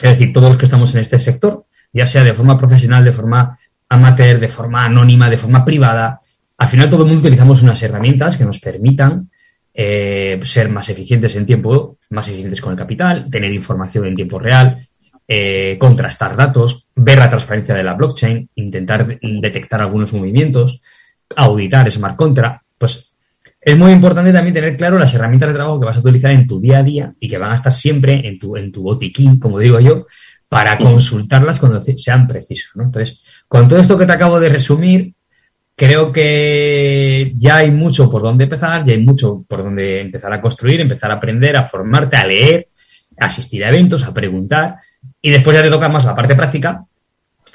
Es 0.00 0.10
decir, 0.10 0.32
todos 0.32 0.50
los 0.50 0.58
que 0.58 0.66
estamos 0.66 0.94
en 0.94 1.00
este 1.00 1.18
sector, 1.18 1.64
ya 1.92 2.06
sea 2.06 2.22
de 2.22 2.34
forma 2.34 2.56
profesional, 2.56 3.04
de 3.04 3.12
forma 3.12 3.58
amateur, 3.88 4.38
de 4.38 4.48
forma 4.48 4.84
anónima, 4.84 5.28
de 5.28 5.38
forma 5.38 5.64
privada, 5.64 6.20
al 6.56 6.68
final 6.68 6.88
todo 6.88 7.02
el 7.02 7.08
mundo 7.08 7.22
utilizamos 7.22 7.64
unas 7.64 7.82
herramientas 7.82 8.36
que 8.36 8.44
nos 8.44 8.60
permitan 8.60 9.28
eh, 9.74 10.40
ser 10.44 10.68
más 10.68 10.88
eficientes 10.88 11.34
en 11.34 11.46
tiempo, 11.46 11.98
más 12.10 12.28
eficientes 12.28 12.60
con 12.60 12.72
el 12.72 12.78
capital, 12.78 13.28
tener 13.30 13.52
información 13.52 14.06
en 14.06 14.16
tiempo 14.16 14.38
real, 14.38 14.86
eh, 15.26 15.76
contrastar 15.78 16.36
datos, 16.36 16.88
ver 16.94 17.18
la 17.18 17.28
transparencia 17.28 17.74
de 17.74 17.84
la 17.84 17.94
blockchain, 17.94 18.48
intentar 18.56 19.18
detectar 19.20 19.80
algunos 19.80 20.12
movimientos, 20.12 20.82
auditar 21.36 21.90
smart 21.90 22.16
contract, 22.16 22.62
pues 22.76 23.10
es 23.60 23.76
muy 23.76 23.92
importante 23.92 24.32
también 24.32 24.54
tener 24.54 24.76
claro 24.76 24.98
las 24.98 25.14
herramientas 25.14 25.50
de 25.50 25.54
trabajo 25.54 25.78
que 25.78 25.86
vas 25.86 25.98
a 25.98 26.00
utilizar 26.00 26.30
en 26.30 26.46
tu 26.46 26.60
día 26.60 26.78
a 26.78 26.82
día 26.82 27.14
y 27.20 27.28
que 27.28 27.38
van 27.38 27.52
a 27.52 27.56
estar 27.56 27.72
siempre 27.72 28.26
en 28.26 28.38
tu, 28.38 28.56
en 28.56 28.72
tu 28.72 28.82
botiquín, 28.82 29.38
como 29.38 29.58
digo 29.58 29.78
yo, 29.80 30.06
para 30.48 30.78
consultarlas 30.78 31.58
cuando 31.58 31.80
sean 31.80 32.26
precisos. 32.26 32.72
Entonces, 32.74 33.22
con 33.46 33.68
todo 33.68 33.78
esto 33.78 33.98
que 33.98 34.06
te 34.06 34.12
acabo 34.12 34.40
de 34.40 34.48
resumir, 34.48 35.14
creo 35.76 36.10
que 36.10 37.19
ya 37.40 37.56
hay 37.56 37.70
mucho 37.70 38.10
por 38.10 38.20
donde 38.20 38.44
empezar, 38.44 38.84
ya 38.84 38.92
hay 38.92 39.00
mucho 39.00 39.46
por 39.48 39.64
donde 39.64 40.02
empezar 40.02 40.30
a 40.30 40.42
construir, 40.42 40.78
empezar 40.78 41.10
a 41.10 41.14
aprender, 41.14 41.56
a 41.56 41.66
formarte, 41.66 42.18
a 42.18 42.26
leer, 42.26 42.68
a 43.18 43.26
asistir 43.26 43.64
a 43.64 43.70
eventos, 43.70 44.04
a 44.04 44.12
preguntar 44.12 44.76
y 45.22 45.30
después 45.30 45.56
ya 45.56 45.62
te 45.62 45.70
toca 45.70 45.88
más 45.88 46.04
la 46.04 46.14
parte 46.14 46.36
práctica 46.36 46.84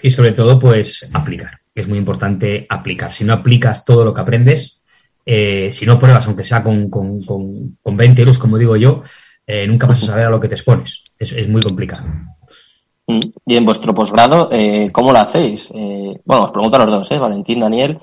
y 0.01 0.09
sobre 0.09 0.31
todo 0.31 0.59
pues 0.59 1.07
aplicar. 1.13 1.59
Es 1.75 1.87
muy 1.87 1.99
importante 1.99 2.65
aplicar. 2.67 3.13
Si 3.13 3.23
no 3.25 3.33
aplicas 3.33 3.85
todo 3.85 4.03
lo 4.03 4.11
que 4.11 4.21
aprendes, 4.21 4.81
eh, 5.23 5.69
si 5.71 5.85
no 5.85 5.99
pruebas, 5.99 6.25
aunque 6.25 6.45
sea 6.45 6.63
con, 6.63 6.89
con, 6.89 7.21
con, 7.21 7.77
con 7.83 7.95
20 7.95 8.21
euros, 8.21 8.39
como 8.39 8.57
digo 8.57 8.75
yo, 8.77 9.03
eh, 9.45 9.67
nunca 9.67 9.85
vas 9.85 10.01
a 10.01 10.07
saber 10.07 10.25
a 10.25 10.31
lo 10.31 10.39
que 10.39 10.47
te 10.47 10.55
expones. 10.55 11.03
Es, 11.19 11.31
es 11.31 11.47
muy 11.47 11.61
complicado. 11.61 12.07
Mm. 13.05 13.19
Y 13.45 13.55
en 13.55 13.65
vuestro 13.65 13.93
posgrado, 13.93 14.49
eh, 14.51 14.89
¿cómo 14.91 15.11
lo 15.11 15.19
hacéis? 15.19 15.71
Eh, 15.75 16.19
bueno, 16.25 16.45
os 16.45 16.51
pregunto 16.51 16.77
a 16.77 16.85
los 16.85 16.91
dos, 16.91 17.11
¿eh? 17.11 17.19
Valentín, 17.19 17.59
Daniel. 17.59 17.99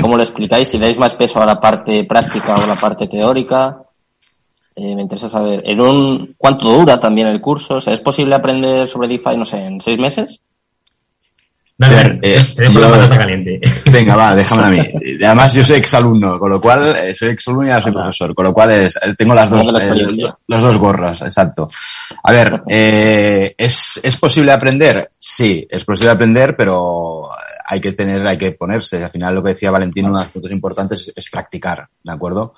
¿Cómo 0.00 0.16
lo 0.16 0.22
explicáis? 0.22 0.68
Si 0.68 0.78
dais 0.78 0.98
más 0.98 1.14
peso 1.14 1.40
a 1.42 1.46
la 1.46 1.60
parte 1.60 2.04
práctica 2.04 2.54
o 2.56 2.62
a 2.62 2.66
la 2.66 2.74
parte 2.74 3.06
teórica. 3.06 3.78
Eh, 4.76 4.94
me 4.94 5.02
interesa 5.02 5.28
saber, 5.28 5.62
¿en 5.64 5.80
un 5.80 6.34
cuánto 6.36 6.70
dura 6.70 7.00
también 7.00 7.28
el 7.28 7.40
curso? 7.40 7.76
O 7.76 7.80
sea, 7.80 7.92
¿es 7.92 8.00
posible 8.00 8.34
aprender 8.34 8.86
sobre 8.86 9.08
DeFi, 9.08 9.36
no 9.36 9.44
sé, 9.44 9.58
en 9.64 9.80
seis 9.80 9.98
meses? 9.98 10.40
Dale, 11.76 12.18
eh, 12.22 12.38
caliente. 13.08 13.60
Venga, 13.90 14.14
va, 14.14 14.34
déjame 14.34 14.62
a 14.64 14.68
mí. 14.68 14.92
Además, 15.24 15.54
yo 15.54 15.64
soy 15.64 15.78
exalumno, 15.78 16.38
con 16.38 16.50
lo 16.50 16.60
cual, 16.60 16.94
eh, 16.96 17.14
soy 17.14 17.30
exalumno 17.30 17.66
y 17.66 17.70
ahora 17.70 17.82
soy 17.82 17.92
profesor, 17.92 18.34
con 18.34 18.44
lo 18.44 18.52
cual 18.52 18.70
es, 18.70 18.98
tengo 19.16 19.34
las 19.34 19.50
dos, 19.50 19.66
dos 20.46 20.76
gorras, 20.76 21.22
exacto. 21.22 21.70
A 22.22 22.32
ver, 22.32 22.62
¿es, 22.66 23.98
¿es 24.02 24.16
posible 24.18 24.52
aprender? 24.52 25.10
Sí, 25.18 25.66
es 25.68 25.84
posible 25.84 26.12
aprender, 26.12 26.54
pero 26.54 27.30
hay 27.70 27.80
que 27.80 27.92
tener, 27.92 28.26
hay 28.26 28.36
que 28.36 28.50
ponerse. 28.50 29.04
Al 29.04 29.12
final 29.12 29.32
lo 29.32 29.44
que 29.44 29.50
decía 29.50 29.70
Valentín, 29.70 30.06
uno 30.06 30.18
de 30.18 30.24
los 30.24 30.32
puntos 30.32 30.50
importantes 30.50 31.12
es, 31.14 31.30
practicar, 31.30 31.86
¿de 32.02 32.12
acuerdo? 32.12 32.54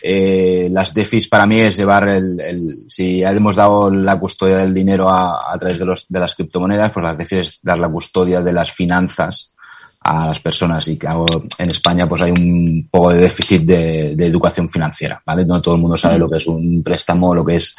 Eh, 0.00 0.68
las 0.70 0.94
DEFIs 0.94 1.26
para 1.26 1.46
mí 1.46 1.58
es 1.58 1.76
llevar 1.76 2.08
el, 2.08 2.40
el, 2.40 2.84
si 2.86 3.24
hemos 3.24 3.56
dado 3.56 3.90
la 3.90 4.20
custodia 4.20 4.58
del 4.58 4.72
dinero 4.72 5.08
a, 5.08 5.52
a 5.52 5.58
través 5.58 5.80
de, 5.80 5.84
los, 5.84 6.06
de 6.08 6.20
las 6.20 6.36
criptomonedas, 6.36 6.92
pues 6.92 7.02
las 7.02 7.18
DEFIs 7.18 7.38
es 7.40 7.60
dar 7.60 7.76
la 7.76 7.88
custodia 7.88 8.40
de 8.40 8.52
las 8.52 8.70
finanzas 8.70 9.52
a 10.04 10.28
las 10.28 10.40
personas 10.40 10.86
y 10.86 10.96
que 10.96 11.08
en 11.58 11.70
España 11.70 12.08
pues 12.08 12.22
hay 12.22 12.30
un 12.30 12.88
poco 12.88 13.10
de 13.10 13.22
déficit 13.22 13.62
de, 13.62 14.14
de, 14.14 14.26
educación 14.26 14.68
financiera, 14.68 15.20
¿vale? 15.24 15.44
No 15.44 15.60
todo 15.60 15.74
el 15.74 15.80
mundo 15.80 15.96
sabe 15.96 16.18
lo 16.18 16.28
que 16.28 16.38
es 16.38 16.46
un 16.46 16.82
préstamo, 16.82 17.34
lo 17.34 17.44
que 17.44 17.56
es 17.56 17.74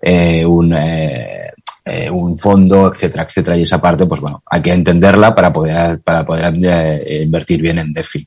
eh, 0.00 0.44
un, 0.44 0.72
eh, 0.72 1.52
eh, 1.88 2.10
un 2.10 2.36
fondo, 2.36 2.92
etcétera, 2.92 3.24
etcétera. 3.24 3.56
Y 3.56 3.62
esa 3.62 3.80
parte, 3.80 4.06
pues 4.06 4.20
bueno, 4.20 4.42
hay 4.46 4.60
que 4.62 4.72
entenderla 4.72 5.34
para 5.34 5.52
poder, 5.52 6.00
para 6.00 6.24
poder 6.24 6.54
eh, 6.62 7.22
invertir 7.22 7.62
bien 7.62 7.78
en 7.78 7.92
DeFi. 7.92 8.26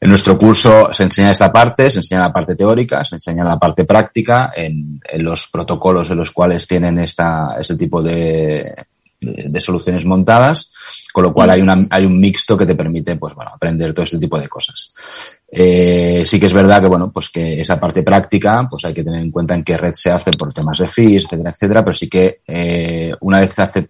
En 0.00 0.10
nuestro 0.10 0.38
curso 0.38 0.92
se 0.92 1.04
enseña 1.04 1.32
esta 1.32 1.52
parte, 1.52 1.90
se 1.90 1.98
enseña 1.98 2.20
la 2.20 2.32
parte 2.32 2.54
teórica, 2.54 3.04
se 3.04 3.16
enseña 3.16 3.44
la 3.44 3.58
parte 3.58 3.84
práctica 3.84 4.52
en, 4.54 5.00
en 5.04 5.24
los 5.24 5.48
protocolos 5.48 6.10
en 6.10 6.16
los 6.18 6.30
cuales 6.30 6.66
tienen 6.66 6.98
esta, 6.98 7.56
ese 7.58 7.76
tipo 7.76 8.02
de, 8.02 8.72
de, 9.20 9.60
soluciones 9.60 10.04
montadas, 10.04 10.72
con 11.12 11.24
lo 11.24 11.32
cual 11.32 11.50
hay, 11.50 11.60
una, 11.60 11.86
hay 11.90 12.04
un 12.04 12.18
mixto 12.18 12.56
que 12.56 12.66
te 12.66 12.74
permite, 12.74 13.16
pues 13.16 13.34
bueno, 13.34 13.50
aprender 13.54 13.92
todo 13.92 14.04
este 14.04 14.18
tipo 14.18 14.38
de 14.38 14.48
cosas. 14.48 14.94
Eh, 15.50 16.22
sí 16.24 16.38
que 16.38 16.46
es 16.46 16.52
verdad 16.52 16.80
que, 16.80 16.88
bueno, 16.88 17.10
pues 17.10 17.30
que 17.30 17.60
esa 17.60 17.80
parte 17.80 18.02
práctica, 18.02 18.66
pues 18.70 18.84
hay 18.84 18.94
que 18.94 19.04
tener 19.04 19.20
en 19.20 19.30
cuenta 19.30 19.54
en 19.54 19.64
qué 19.64 19.76
red 19.76 19.94
se 19.94 20.10
hace 20.10 20.32
por 20.32 20.52
temas 20.52 20.78
de 20.78 20.88
fees, 20.88 21.24
etcétera, 21.24 21.50
etcétera, 21.50 21.84
pero 21.84 21.94
sí 21.94 22.08
que 22.08 22.40
eh, 22.46 23.12
una 23.20 23.40
vez 23.40 23.58
hace, 23.58 23.88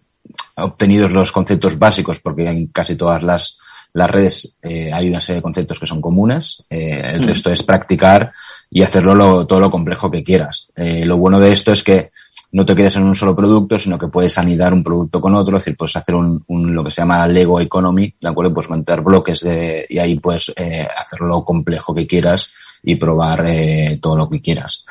obtenidos 0.56 1.10
los 1.10 1.30
conceptos 1.30 1.78
básicos, 1.78 2.20
porque 2.20 2.48
en 2.48 2.66
casi 2.68 2.96
todas 2.96 3.22
las, 3.22 3.58
las 3.92 4.10
redes 4.10 4.56
eh, 4.62 4.92
hay 4.92 5.08
una 5.08 5.20
serie 5.20 5.38
de 5.38 5.42
conceptos 5.42 5.78
que 5.78 5.86
son 5.86 6.00
comunes, 6.00 6.64
el 6.68 7.20
mm. 7.20 7.24
resto 7.24 7.50
es 7.50 7.62
practicar 7.62 8.32
y 8.70 8.82
hacerlo 8.82 9.14
lo, 9.14 9.46
todo 9.46 9.60
lo 9.60 9.70
complejo 9.70 10.10
que 10.10 10.24
quieras. 10.24 10.72
Lo 10.76 11.16
bueno 11.16 11.40
de 11.40 11.52
esto 11.52 11.72
es 11.72 11.82
que 11.82 12.10
no 12.50 12.64
te 12.64 12.74
quedes 12.74 12.96
en 12.96 13.04
un 13.04 13.14
solo 13.14 13.36
producto, 13.36 13.78
sino 13.78 13.98
que 13.98 14.08
puedes 14.08 14.38
anidar 14.38 14.72
un 14.72 14.82
producto 14.82 15.20
con 15.20 15.34
otro, 15.34 15.56
es 15.56 15.64
decir, 15.64 15.76
puedes 15.76 15.96
hacer 15.96 16.14
un, 16.14 16.42
un 16.46 16.74
lo 16.74 16.82
que 16.82 16.90
se 16.90 17.02
llama 17.02 17.26
Lego 17.28 17.60
Economy, 17.60 18.14
¿de 18.20 18.28
acuerdo? 18.28 18.54
Pues 18.54 18.70
montar 18.70 19.02
bloques 19.02 19.40
de, 19.40 19.86
y 19.88 19.98
ahí 19.98 20.18
puedes 20.18 20.50
eh, 20.56 20.86
hacerlo 20.98 21.28
lo 21.28 21.44
complejo 21.44 21.94
que 21.94 22.06
quieras 22.06 22.50
y 22.82 22.96
probar 22.96 23.44
eh, 23.46 23.98
todo 24.00 24.16
lo 24.16 24.30
que 24.30 24.40
quieras. 24.40 24.84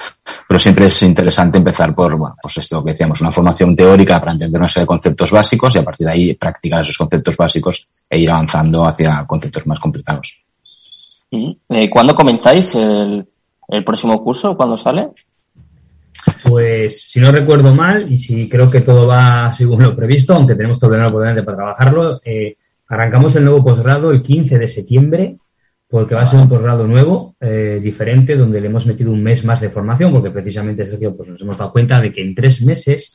Pero 0.47 0.59
siempre 0.59 0.85
es 0.85 1.01
interesante 1.01 1.57
empezar 1.57 1.95
por, 1.95 2.15
bueno, 2.15 2.35
pues 2.41 2.57
esto 2.57 2.83
que 2.83 2.91
decíamos, 2.91 3.21
una 3.21 3.31
formación 3.31 3.75
teórica 3.75 4.19
para 4.19 4.33
entender 4.33 4.59
una 4.59 4.69
serie 4.69 4.83
de 4.83 4.87
conceptos 4.87 5.31
básicos 5.31 5.75
y 5.75 5.79
a 5.79 5.83
partir 5.83 6.05
de 6.05 6.13
ahí 6.13 6.33
practicar 6.35 6.81
esos 6.81 6.97
conceptos 6.97 7.35
básicos 7.35 7.87
e 8.09 8.19
ir 8.19 8.29
avanzando 8.29 8.85
hacia 8.85 9.25
conceptos 9.25 9.65
más 9.65 9.79
complicados. 9.79 10.43
Eh, 11.31 11.89
¿Cuándo 11.89 12.13
comenzáis 12.13 12.75
el, 12.75 13.27
el 13.67 13.83
próximo 13.83 14.23
curso? 14.23 14.55
¿Cuándo 14.55 14.77
sale? 14.77 15.09
Pues 16.43 17.03
si 17.03 17.19
no 17.19 17.31
recuerdo 17.31 17.73
mal 17.73 18.11
y 18.11 18.17
si 18.17 18.47
creo 18.49 18.69
que 18.69 18.81
todo 18.81 19.07
va 19.07 19.53
según 19.57 19.83
lo 19.83 19.95
previsto, 19.95 20.33
aunque 20.33 20.55
tenemos 20.55 20.79
todo 20.79 20.95
el 20.95 21.11
por 21.11 21.23
para 21.23 21.57
trabajarlo, 21.57 22.21
eh, 22.23 22.55
arrancamos 22.87 23.35
el 23.35 23.45
nuevo 23.45 23.63
posgrado 23.63 24.11
el 24.11 24.21
15 24.21 24.57
de 24.57 24.67
septiembre, 24.67 25.37
porque 25.89 26.15
va 26.15 26.23
a 26.23 26.27
ser 26.27 26.39
un 26.39 26.49
posgrado 26.49 26.85
nuevo, 26.85 27.35
eh, 27.39 27.79
diferente, 27.81 28.35
donde 28.35 28.59
le 28.59 28.67
hemos 28.67 28.85
metido 28.85 29.11
un 29.11 29.23
mes 29.23 29.45
más 29.45 29.61
de 29.61 29.69
formación, 29.69 30.11
porque 30.11 30.31
precisamente 30.31 30.85
Sergio, 30.85 31.15
pues 31.15 31.29
nos 31.29 31.41
hemos 31.41 31.57
dado 31.57 31.71
cuenta 31.71 32.01
de 32.01 32.11
que 32.11 32.21
en 32.21 32.35
tres 32.35 32.61
meses 32.61 33.13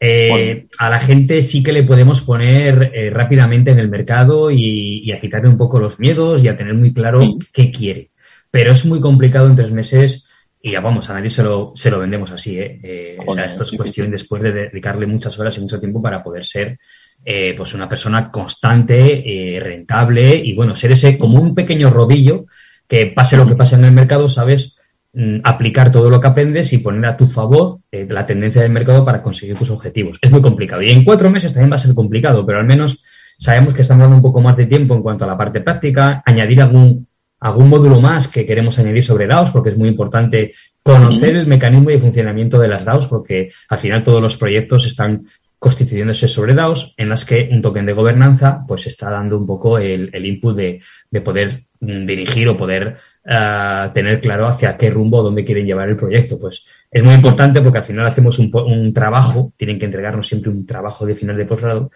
eh, 0.00 0.66
a 0.78 0.90
la 0.90 1.00
gente 1.00 1.42
sí 1.42 1.62
que 1.62 1.72
le 1.72 1.84
podemos 1.84 2.20
poner 2.22 2.92
rápidamente 3.12 3.70
en 3.70 3.78
el 3.78 3.88
mercado 3.88 4.50
y, 4.50 5.10
a 5.12 5.20
quitarle 5.20 5.48
un 5.48 5.56
poco 5.56 5.78
los 5.78 5.98
miedos 6.00 6.42
y 6.42 6.48
a 6.48 6.56
tener 6.56 6.74
muy 6.74 6.92
claro 6.92 7.22
qué 7.52 7.70
quiere. 7.70 8.10
Pero 8.50 8.72
es 8.72 8.84
muy 8.84 9.00
complicado 9.00 9.46
en 9.46 9.56
tres 9.56 9.70
meses 9.70 10.23
y 10.66 10.72
ya 10.72 10.80
vamos, 10.80 11.10
a 11.10 11.12
nadie 11.12 11.28
se 11.28 11.42
lo, 11.42 11.74
se 11.76 11.90
lo 11.90 11.98
vendemos 11.98 12.32
así, 12.32 12.58
¿eh? 12.58 12.80
eh 12.82 13.16
o 13.26 13.34
sea, 13.34 13.44
esto 13.44 13.64
es 13.64 13.72
cuestión 13.72 14.10
después 14.10 14.42
de 14.42 14.50
dedicarle 14.50 15.06
muchas 15.06 15.38
horas 15.38 15.58
y 15.58 15.60
mucho 15.60 15.78
tiempo 15.78 16.00
para 16.00 16.22
poder 16.22 16.46
ser 16.46 16.78
eh, 17.22 17.52
pues 17.54 17.74
una 17.74 17.86
persona 17.86 18.30
constante, 18.30 18.96
eh, 18.96 19.60
rentable 19.60 20.34
y 20.34 20.54
bueno, 20.54 20.74
ser 20.74 20.92
ese 20.92 21.18
como 21.18 21.38
un 21.38 21.54
pequeño 21.54 21.90
rodillo 21.90 22.46
que 22.88 23.12
pase 23.14 23.36
lo 23.36 23.46
que 23.46 23.56
pase 23.56 23.74
en 23.74 23.84
el 23.84 23.92
mercado, 23.92 24.30
sabes 24.30 24.78
mm, 25.12 25.40
aplicar 25.44 25.92
todo 25.92 26.08
lo 26.08 26.18
que 26.18 26.28
aprendes 26.28 26.72
y 26.72 26.78
poner 26.78 27.04
a 27.10 27.16
tu 27.18 27.26
favor 27.26 27.80
eh, 27.92 28.06
la 28.08 28.24
tendencia 28.24 28.62
del 28.62 28.72
mercado 28.72 29.04
para 29.04 29.22
conseguir 29.22 29.58
tus 29.58 29.70
objetivos. 29.70 30.16
Es 30.22 30.30
muy 30.30 30.40
complicado 30.40 30.80
y 30.80 30.88
en 30.88 31.04
cuatro 31.04 31.28
meses 31.28 31.52
también 31.52 31.72
va 31.72 31.76
a 31.76 31.80
ser 31.80 31.94
complicado, 31.94 32.46
pero 32.46 32.58
al 32.58 32.64
menos 32.64 33.04
sabemos 33.36 33.74
que 33.74 33.82
estamos 33.82 34.04
dando 34.04 34.16
un 34.16 34.22
poco 34.22 34.40
más 34.40 34.56
de 34.56 34.64
tiempo 34.64 34.94
en 34.94 35.02
cuanto 35.02 35.26
a 35.26 35.28
la 35.28 35.36
parte 35.36 35.60
práctica, 35.60 36.22
añadir 36.24 36.62
algún 36.62 37.06
algún 37.44 37.68
módulo 37.68 38.00
más 38.00 38.26
que 38.28 38.46
queremos 38.46 38.78
añadir 38.78 39.04
sobre 39.04 39.26
DAOs, 39.26 39.50
porque 39.50 39.68
es 39.68 39.76
muy 39.76 39.90
importante 39.90 40.54
conocer 40.82 41.36
el 41.36 41.46
mecanismo 41.46 41.90
y 41.90 41.98
funcionamiento 41.98 42.58
de 42.58 42.68
las 42.68 42.86
DAOs, 42.86 43.06
porque 43.06 43.52
al 43.68 43.78
final 43.78 44.02
todos 44.02 44.22
los 44.22 44.38
proyectos 44.38 44.86
están 44.86 45.26
constituyéndose 45.58 46.26
sobre 46.26 46.54
DAOs, 46.54 46.94
en 46.96 47.10
las 47.10 47.26
que 47.26 47.50
un 47.52 47.60
token 47.60 47.84
de 47.84 47.92
gobernanza 47.92 48.64
pues 48.66 48.86
está 48.86 49.10
dando 49.10 49.36
un 49.36 49.46
poco 49.46 49.76
el, 49.76 50.24
input 50.24 50.56
de, 50.56 50.80
poder 51.22 51.64
mm, 51.80 52.06
dirigir 52.06 52.48
o 52.48 52.56
poder 52.56 52.96
ah, 53.26 53.90
tener 53.92 54.22
claro 54.22 54.46
hacia 54.46 54.78
qué 54.78 54.88
rumbo 54.88 55.18
o 55.18 55.24
dónde 55.24 55.44
quieren 55.44 55.66
llevar 55.66 55.90
el 55.90 55.98
proyecto. 55.98 56.38
Pues 56.38 56.66
es 56.90 57.04
muy 57.04 57.12
importante 57.12 57.60
porque 57.60 57.78
al 57.78 57.84
final 57.84 58.06
hacemos 58.06 58.38
un, 58.38 58.50
un 58.54 58.94
trabajo, 58.94 59.52
tienen 59.58 59.78
que 59.78 59.84
entregarnos 59.84 60.28
siempre 60.28 60.50
un 60.50 60.64
trabajo 60.64 61.04
de 61.04 61.14
final 61.14 61.36
de 61.36 61.44
posgrado, 61.44 61.90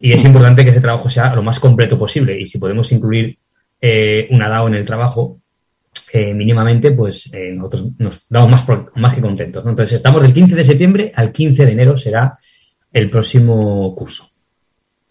y 0.00 0.14
es 0.14 0.24
importante 0.24 0.64
que 0.64 0.70
ese 0.70 0.80
trabajo 0.80 1.08
sea 1.08 1.32
lo 1.36 1.44
más 1.44 1.60
completo 1.60 1.96
posible. 1.96 2.40
Y 2.40 2.48
si 2.48 2.58
podemos 2.58 2.90
incluir 2.90 3.38
eh, 3.80 4.28
una 4.30 4.48
DAO 4.48 4.68
en 4.68 4.74
el 4.74 4.84
trabajo, 4.84 5.38
eh, 6.12 6.34
mínimamente, 6.34 6.90
pues 6.90 7.32
eh, 7.32 7.52
nosotros 7.52 7.92
nos 7.98 8.28
damos 8.28 8.50
más, 8.50 8.78
más 8.96 9.14
que 9.14 9.20
contentos. 9.20 9.64
Entonces, 9.64 9.96
estamos 9.96 10.22
del 10.22 10.34
15 10.34 10.54
de 10.54 10.64
septiembre 10.64 11.12
al 11.14 11.32
15 11.32 11.64
de 11.64 11.72
enero 11.72 11.96
será 11.96 12.38
el 12.92 13.10
próximo 13.10 13.94
curso. 13.94 14.30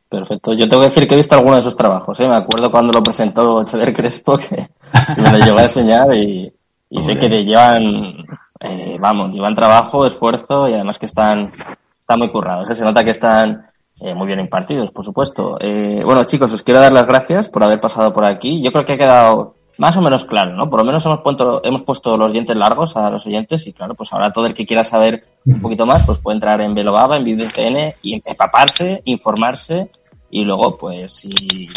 Perfecto. 0.10 0.54
Yo 0.54 0.68
tengo 0.68 0.82
que 0.82 0.90
decir 0.90 1.08
que 1.08 1.14
he 1.14 1.18
visto 1.18 1.36
algunos 1.36 1.58
de 1.58 1.62
esos 1.62 1.78
trabajos. 1.78 2.20
¿eh? 2.20 2.28
Me 2.28 2.36
acuerdo 2.36 2.72
cuando 2.72 2.92
lo 2.92 3.04
presentó 3.04 3.64
Xavier 3.64 3.94
Crespo 3.94 4.38
que, 4.38 4.68
me 5.22 5.32
lo 5.32 5.38
llegó 5.38 5.60
a 5.60 5.64
enseñar 5.64 6.14
y, 6.16 6.52
sé 7.00 7.18
que 7.18 7.30
te 7.30 7.46
llevan, 7.46 8.26
eh, 8.60 8.98
vamos, 9.00 9.34
llevan 9.34 9.54
trabajo, 9.54 10.08
esfuerzo 10.08 10.68
y 10.68 10.74
además 10.74 10.98
que 10.98 11.06
están, 11.06 11.54
están 12.00 12.20
muy 12.20 12.32
currados. 12.32 12.68
Se 12.76 12.84
nota 12.84 13.04
que 13.04 13.12
están 13.12 13.69
eh, 14.02 14.14
muy 14.14 14.28
bien 14.28 14.40
impartidos, 14.40 14.92
por 14.92 15.04
supuesto. 15.04 15.58
Eh, 15.60 16.02
bueno, 16.06 16.24
chicos, 16.24 16.54
os 16.54 16.64
quiero 16.64 16.80
dar 16.80 16.94
las 16.94 17.06
gracias 17.06 17.50
por 17.50 17.64
haber 17.64 17.82
pasado 17.82 18.14
por 18.14 18.26
aquí. 18.26 18.62
Yo 18.62 18.72
creo 18.72 18.86
que 18.86 18.94
ha 18.94 18.98
quedado 18.98 19.56
más 19.78 19.96
o 19.98 20.02
menos 20.02 20.26
claro, 20.26 20.56
¿no? 20.56 20.70
Por 20.70 20.80
lo 20.80 20.86
menos 20.86 21.06
hemos 21.06 21.20
puesto, 21.22 21.62
hemos 21.64 21.84
puesto 21.84 22.18
los 22.18 22.32
dientes 22.34 22.56
largos 22.56 22.98
a 22.98 23.10
los 23.10 23.26
oyentes 23.26 23.66
y 23.68 23.74
claro, 23.74 23.96
pues 23.96 24.12
ahora 24.12 24.32
todo 24.32 24.46
el 24.46 24.54
que 24.54 24.66
quiera 24.66 24.84
saber 24.84 25.26
un 25.46 25.60
poquito 25.60 25.86
más, 25.86 26.06
pues 26.06 26.18
puede 26.18 26.36
entrar 26.36 26.60
en 26.60 26.76
Velobaba, 26.76 27.16
en 27.16 27.24
VidCN 27.24 27.96
y 28.02 28.22
empaparse, 28.26 29.02
informarse 29.06 29.90
y 30.30 30.44
luego, 30.44 30.78
pues 30.78 31.14
si, 31.14 31.70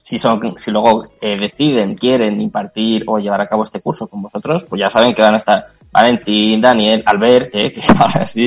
si 0.00 0.18
son, 0.18 0.58
si 0.58 0.70
luego 0.70 1.04
eh, 1.22 1.38
deciden, 1.38 1.96
quieren 1.96 2.40
impartir 2.40 3.04
o 3.06 3.18
llevar 3.18 3.40
a 3.40 3.48
cabo 3.48 3.62
este 3.62 3.80
curso 3.80 4.06
con 4.06 4.22
vosotros, 4.22 4.64
pues 4.64 4.80
ya 4.80 4.90
saben 4.90 5.14
que 5.14 5.22
van 5.22 5.34
a 5.34 5.38
estar 5.38 5.66
Valentín, 5.90 6.60
Daniel, 6.60 7.02
Albert, 7.06 7.54
eh, 7.54 7.72
que 7.74 7.80
ahora 7.98 8.26
sí, 8.26 8.46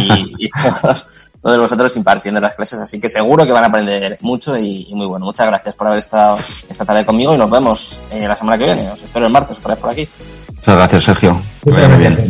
y, 0.00 0.46
y 0.46 0.50
todos 0.50 1.06
todos 1.44 1.58
vosotros 1.58 1.94
impartiendo 1.94 2.40
las 2.40 2.54
clases, 2.54 2.78
así 2.78 2.98
que 2.98 3.10
seguro 3.10 3.44
que 3.44 3.52
van 3.52 3.64
a 3.64 3.66
aprender 3.66 4.16
mucho 4.22 4.56
y, 4.56 4.90
muy 4.94 5.04
bueno. 5.04 5.26
Muchas 5.26 5.46
gracias 5.46 5.74
por 5.74 5.86
haber 5.86 5.98
estado 5.98 6.38
esta 6.70 6.86
tarde 6.86 7.04
conmigo 7.04 7.34
y 7.34 7.38
nos 7.38 7.50
vemos 7.50 8.00
eh, 8.10 8.26
la 8.26 8.34
semana 8.34 8.56
que 8.56 8.64
viene. 8.64 8.90
Os 8.90 9.02
espero 9.02 9.26
el 9.26 9.32
martes 9.32 9.58
otra 9.58 9.74
vez 9.74 9.82
por 9.82 9.90
aquí. 9.90 10.08
Muchas 10.54 10.74
gracias, 10.74 11.04
Sergio. 11.04 11.38
Muchas 11.66 11.98
bien. 11.98 12.26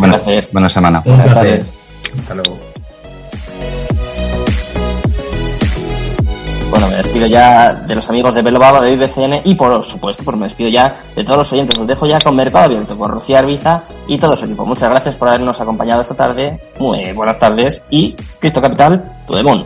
buena 0.52 0.68
semana. 0.68 1.00
Buenas 1.04 1.32
tardes. 1.32 1.72
Hasta 2.18 2.34
luego. 2.34 2.63
Bueno, 6.84 6.98
me 6.98 7.02
despido 7.02 7.26
ya 7.26 7.72
de 7.72 7.94
los 7.94 8.10
amigos 8.10 8.34
de 8.34 8.42
Baba, 8.42 8.82
de 8.82 8.92
IBCN 8.92 9.40
y 9.44 9.54
por 9.54 9.82
supuesto, 9.82 10.22
pues 10.22 10.36
me 10.36 10.44
despido 10.44 10.68
ya 10.68 11.00
de 11.16 11.24
todos 11.24 11.38
los 11.38 11.52
oyentes. 11.54 11.78
Os 11.78 11.86
dejo 11.86 12.04
ya 12.04 12.20
con 12.20 12.36
Mercado 12.36 12.66
Abierto, 12.66 12.98
con 12.98 13.10
Rocío 13.10 13.38
Arbiza 13.38 13.84
y 14.06 14.18
todo 14.18 14.36
su 14.36 14.44
equipo. 14.44 14.66
Muchas 14.66 14.90
gracias 14.90 15.16
por 15.16 15.28
habernos 15.28 15.58
acompañado 15.58 16.02
esta 16.02 16.14
tarde. 16.14 16.60
Muy 16.78 17.10
buenas 17.12 17.38
tardes 17.38 17.82
y 17.88 18.14
Cristo 18.38 18.60
Capital, 18.60 19.02
tu 19.26 19.34
demon. 19.34 19.64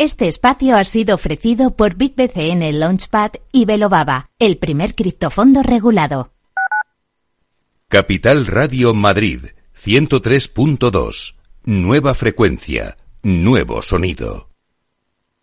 Este 0.00 0.28
espacio 0.28 0.76
ha 0.76 0.84
sido 0.84 1.14
ofrecido 1.14 1.76
por 1.76 1.94
BitBCN 1.94 2.80
Launchpad 2.80 3.32
y 3.52 3.66
Velobaba, 3.66 4.30
el 4.38 4.56
primer 4.56 4.94
criptofondo 4.94 5.62
regulado. 5.62 6.32
Capital 7.88 8.46
Radio 8.46 8.94
Madrid, 8.94 9.42
103.2. 9.76 11.34
Nueva 11.64 12.14
frecuencia, 12.14 12.96
nuevo 13.22 13.82
sonido. 13.82 14.49